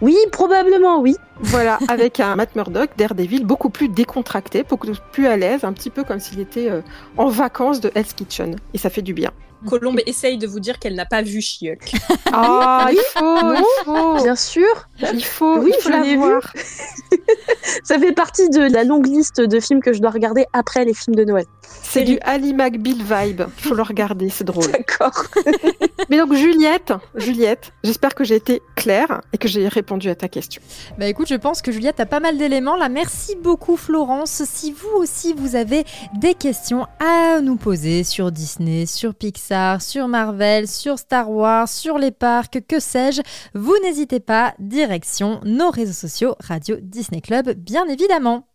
Oui, 0.00 0.16
probablement, 0.30 1.00
oui. 1.00 1.16
Voilà, 1.40 1.78
avec 1.88 2.20
un 2.20 2.36
Matt 2.36 2.54
Murdock, 2.54 2.90
Daredevil, 2.96 3.44
beaucoup 3.44 3.68
plus 3.70 3.88
décontracté, 3.88 4.62
beaucoup 4.62 4.86
plus 5.12 5.26
à 5.26 5.36
l'aise, 5.36 5.64
un 5.64 5.72
petit 5.72 5.90
peu 5.90 6.04
comme 6.04 6.20
s'il 6.20 6.38
était 6.40 6.70
euh, 6.70 6.82
en 7.16 7.28
vacances 7.28 7.80
de 7.80 7.90
Hell's 7.94 8.12
Kitchen. 8.12 8.56
Et 8.74 8.78
ça 8.78 8.90
fait 8.90 9.02
du 9.02 9.12
bien. 9.12 9.30
Colombe 9.68 10.00
essaye 10.06 10.38
de 10.38 10.46
vous 10.46 10.60
dire 10.60 10.78
qu'elle 10.78 10.94
n'a 10.94 11.06
pas 11.06 11.22
vu 11.22 11.40
She-Hulk. 11.40 11.92
Ah, 12.32 12.88
il 12.90 12.98
faut, 13.14 13.54
il 13.54 13.64
faut, 13.84 14.22
Bien 14.22 14.36
sûr. 14.36 14.88
il 15.12 15.24
faut, 15.24 15.58
Oui, 15.58 15.72
il 15.76 15.82
faut 15.82 15.88
je 15.88 15.92
la 15.92 16.00
l'ai 16.00 16.10
vu. 16.10 16.16
voir. 16.18 16.52
Ça 17.84 17.98
fait 17.98 18.12
partie 18.12 18.48
de 18.50 18.60
la 18.60 18.84
longue 18.84 19.06
liste 19.06 19.40
de 19.40 19.60
films 19.60 19.80
que 19.82 19.92
je 19.92 20.00
dois 20.00 20.10
regarder 20.10 20.46
après 20.52 20.84
les 20.84 20.94
films 20.94 21.16
de 21.16 21.24
Noël. 21.24 21.44
C'est 21.82 22.02
du 22.04 22.18
Ali 22.22 22.54
McBeal 22.54 22.96
vibe. 22.96 23.42
Il 23.58 23.64
faut 23.68 23.74
le 23.74 23.82
regarder, 23.82 24.28
c'est 24.30 24.44
drôle. 24.44 24.70
D'accord. 24.70 25.24
Mais 26.10 26.18
donc 26.18 26.34
Juliette, 26.34 26.92
Juliette, 27.14 27.72
j'espère 27.84 28.14
que 28.14 28.24
j'ai 28.24 28.36
été 28.36 28.62
claire 28.76 29.20
et 29.32 29.38
que 29.38 29.48
j'ai 29.48 29.68
répondu 29.68 30.08
à 30.08 30.14
ta 30.14 30.28
question. 30.28 30.62
Bah 30.98 31.06
écoute, 31.06 31.28
je 31.28 31.34
pense 31.34 31.62
que 31.62 31.72
Juliette 31.72 32.00
a 32.00 32.06
pas 32.06 32.20
mal 32.20 32.38
d'éléments 32.38 32.76
là. 32.76 32.88
Merci 32.88 33.36
beaucoup 33.36 33.76
Florence. 33.76 34.42
Si 34.44 34.72
vous 34.72 34.96
aussi 34.96 35.34
vous 35.34 35.56
avez 35.56 35.84
des 36.14 36.34
questions 36.34 36.86
à 37.00 37.40
nous 37.40 37.56
poser 37.56 38.04
sur 38.04 38.32
Disney, 38.32 38.86
sur 38.86 39.14
Pixar, 39.14 39.47
sur 39.80 40.08
Marvel, 40.08 40.68
sur 40.68 40.98
Star 40.98 41.30
Wars, 41.30 41.68
sur 41.68 41.98
les 41.98 42.10
parcs, 42.10 42.60
que 42.66 42.80
sais-je, 42.80 43.22
vous 43.54 43.74
n'hésitez 43.82 44.20
pas, 44.20 44.54
direction 44.58 45.40
nos 45.44 45.70
réseaux 45.70 45.92
sociaux 45.92 46.36
Radio 46.40 46.76
Disney 46.80 47.20
Club, 47.20 47.50
bien 47.52 47.86
évidemment. 47.88 48.47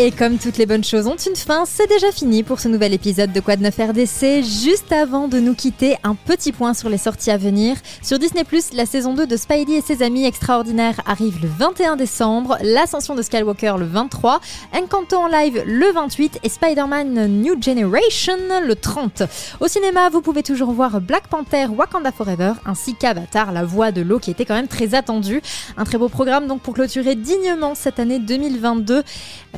Et 0.00 0.12
comme 0.12 0.38
toutes 0.38 0.58
les 0.58 0.66
bonnes 0.66 0.84
choses 0.84 1.08
ont 1.08 1.16
une 1.16 1.34
fin, 1.34 1.64
c'est 1.66 1.88
déjà 1.88 2.12
fini 2.12 2.44
pour 2.44 2.60
ce 2.60 2.68
nouvel 2.68 2.94
épisode 2.94 3.32
de 3.32 3.40
Quoi 3.40 3.56
de 3.56 3.64
neuf 3.64 3.78
RDC. 3.78 4.44
Juste 4.44 4.92
avant 4.92 5.26
de 5.26 5.40
nous 5.40 5.54
quitter, 5.54 5.96
un 6.04 6.14
petit 6.14 6.52
point 6.52 6.72
sur 6.72 6.88
les 6.88 6.98
sorties 6.98 7.32
à 7.32 7.36
venir. 7.36 7.76
Sur 8.00 8.20
Disney+, 8.20 8.44
la 8.74 8.86
saison 8.86 9.14
2 9.14 9.26
de 9.26 9.36
Spidey 9.36 9.72
et 9.72 9.80
ses 9.80 10.04
amis 10.04 10.24
extraordinaires 10.24 11.00
arrive 11.04 11.42
le 11.42 11.48
21 11.48 11.96
décembre, 11.96 12.58
l'ascension 12.62 13.16
de 13.16 13.22
Skywalker 13.22 13.74
le 13.76 13.86
23, 13.86 14.40
Encanto 14.72 15.16
en 15.16 15.26
live 15.26 15.64
le 15.66 15.92
28 15.92 16.42
et 16.44 16.48
Spider-Man 16.48 17.26
New 17.42 17.60
Generation 17.60 18.36
le 18.62 18.76
30. 18.76 19.24
Au 19.58 19.66
cinéma, 19.66 20.10
vous 20.10 20.20
pouvez 20.20 20.44
toujours 20.44 20.70
voir 20.70 21.00
Black 21.00 21.26
Panther 21.26 21.66
Wakanda 21.76 22.12
Forever 22.12 22.52
ainsi 22.66 22.94
qu'Avatar, 22.94 23.50
la 23.50 23.64
voix 23.64 23.90
de 23.90 24.02
l'eau 24.02 24.20
qui 24.20 24.30
était 24.30 24.44
quand 24.44 24.54
même 24.54 24.68
très 24.68 24.94
attendue. 24.94 25.42
Un 25.76 25.82
très 25.82 25.98
beau 25.98 26.08
programme 26.08 26.46
donc 26.46 26.60
pour 26.60 26.74
clôturer 26.74 27.16
dignement 27.16 27.74
cette 27.74 27.98
année 27.98 28.20
2022. 28.20 29.02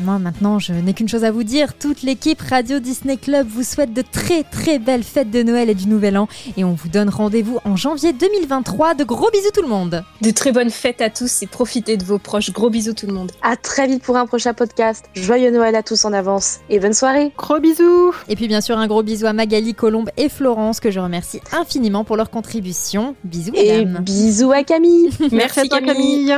Moi 0.01 0.19
maintenant, 0.31 0.61
je 0.61 0.73
n'ai 0.73 0.95
qu'une 0.95 1.09
chose 1.09 1.25
à 1.25 1.33
vous 1.33 1.43
dire. 1.43 1.75
Toute 1.77 2.03
l'équipe 2.03 2.41
Radio 2.41 2.79
Disney 2.79 3.17
Club 3.17 3.49
vous 3.49 3.65
souhaite 3.65 3.93
de 3.93 4.01
très 4.01 4.45
très 4.45 4.79
belles 4.79 5.03
fêtes 5.03 5.29
de 5.33 5.43
Noël 5.43 5.69
et 5.69 5.75
du 5.75 5.89
Nouvel 5.89 6.17
An. 6.17 6.29
Et 6.57 6.63
on 6.63 6.73
vous 6.73 6.89
donne 6.89 7.09
rendez-vous 7.09 7.59
en 7.65 7.75
janvier 7.75 8.13
2023. 8.13 8.95
De 8.95 9.03
gros 9.03 9.29
bisous 9.33 9.51
tout 9.53 9.63
le 9.63 9.67
monde. 9.67 10.05
De 10.23 10.31
très 10.31 10.53
bonnes 10.53 10.71
fêtes 10.71 11.01
à 11.01 11.11
tous 11.11 11.43
et 11.43 11.49
profitez 11.49 11.97
de 11.97 12.05
vos 12.05 12.19
proches. 12.19 12.53
Gros 12.53 12.71
bisous 12.71 12.93
tout 12.93 13.09
le 13.09 13.13
monde. 13.13 13.33
À 13.43 13.57
très 13.57 13.89
vite 13.89 14.05
pour 14.05 14.17
un 14.17 14.27
prochain 14.27 14.55
podcast. 14.55 15.07
Joyeux 15.15 15.51
Noël 15.51 15.75
à 15.75 15.83
tous 15.83 16.05
en 16.05 16.13
avance 16.13 16.59
et 16.69 16.79
bonne 16.79 16.95
soirée. 16.95 17.33
Gros 17.37 17.59
bisous 17.59 18.15
Et 18.29 18.37
puis 18.37 18.47
bien 18.47 18.61
sûr 18.61 18.79
un 18.79 18.87
gros 18.87 19.03
bisou 19.03 19.27
à 19.27 19.33
Magali, 19.33 19.75
Colombe 19.75 20.11
et 20.17 20.29
Florence 20.29 20.79
que 20.79 20.93
je 20.93 21.01
remercie 21.01 21.41
infiniment 21.51 22.05
pour 22.05 22.17
leur 22.17 22.31
contribution. 22.31 23.17
Bisous 23.25 23.51
Et 23.57 23.85
mesdames. 23.85 24.05
bisous 24.05 24.53
à 24.53 24.63
Camille. 24.63 25.11
Merci 25.33 25.59
à. 25.73 25.81
Camille 25.81 26.33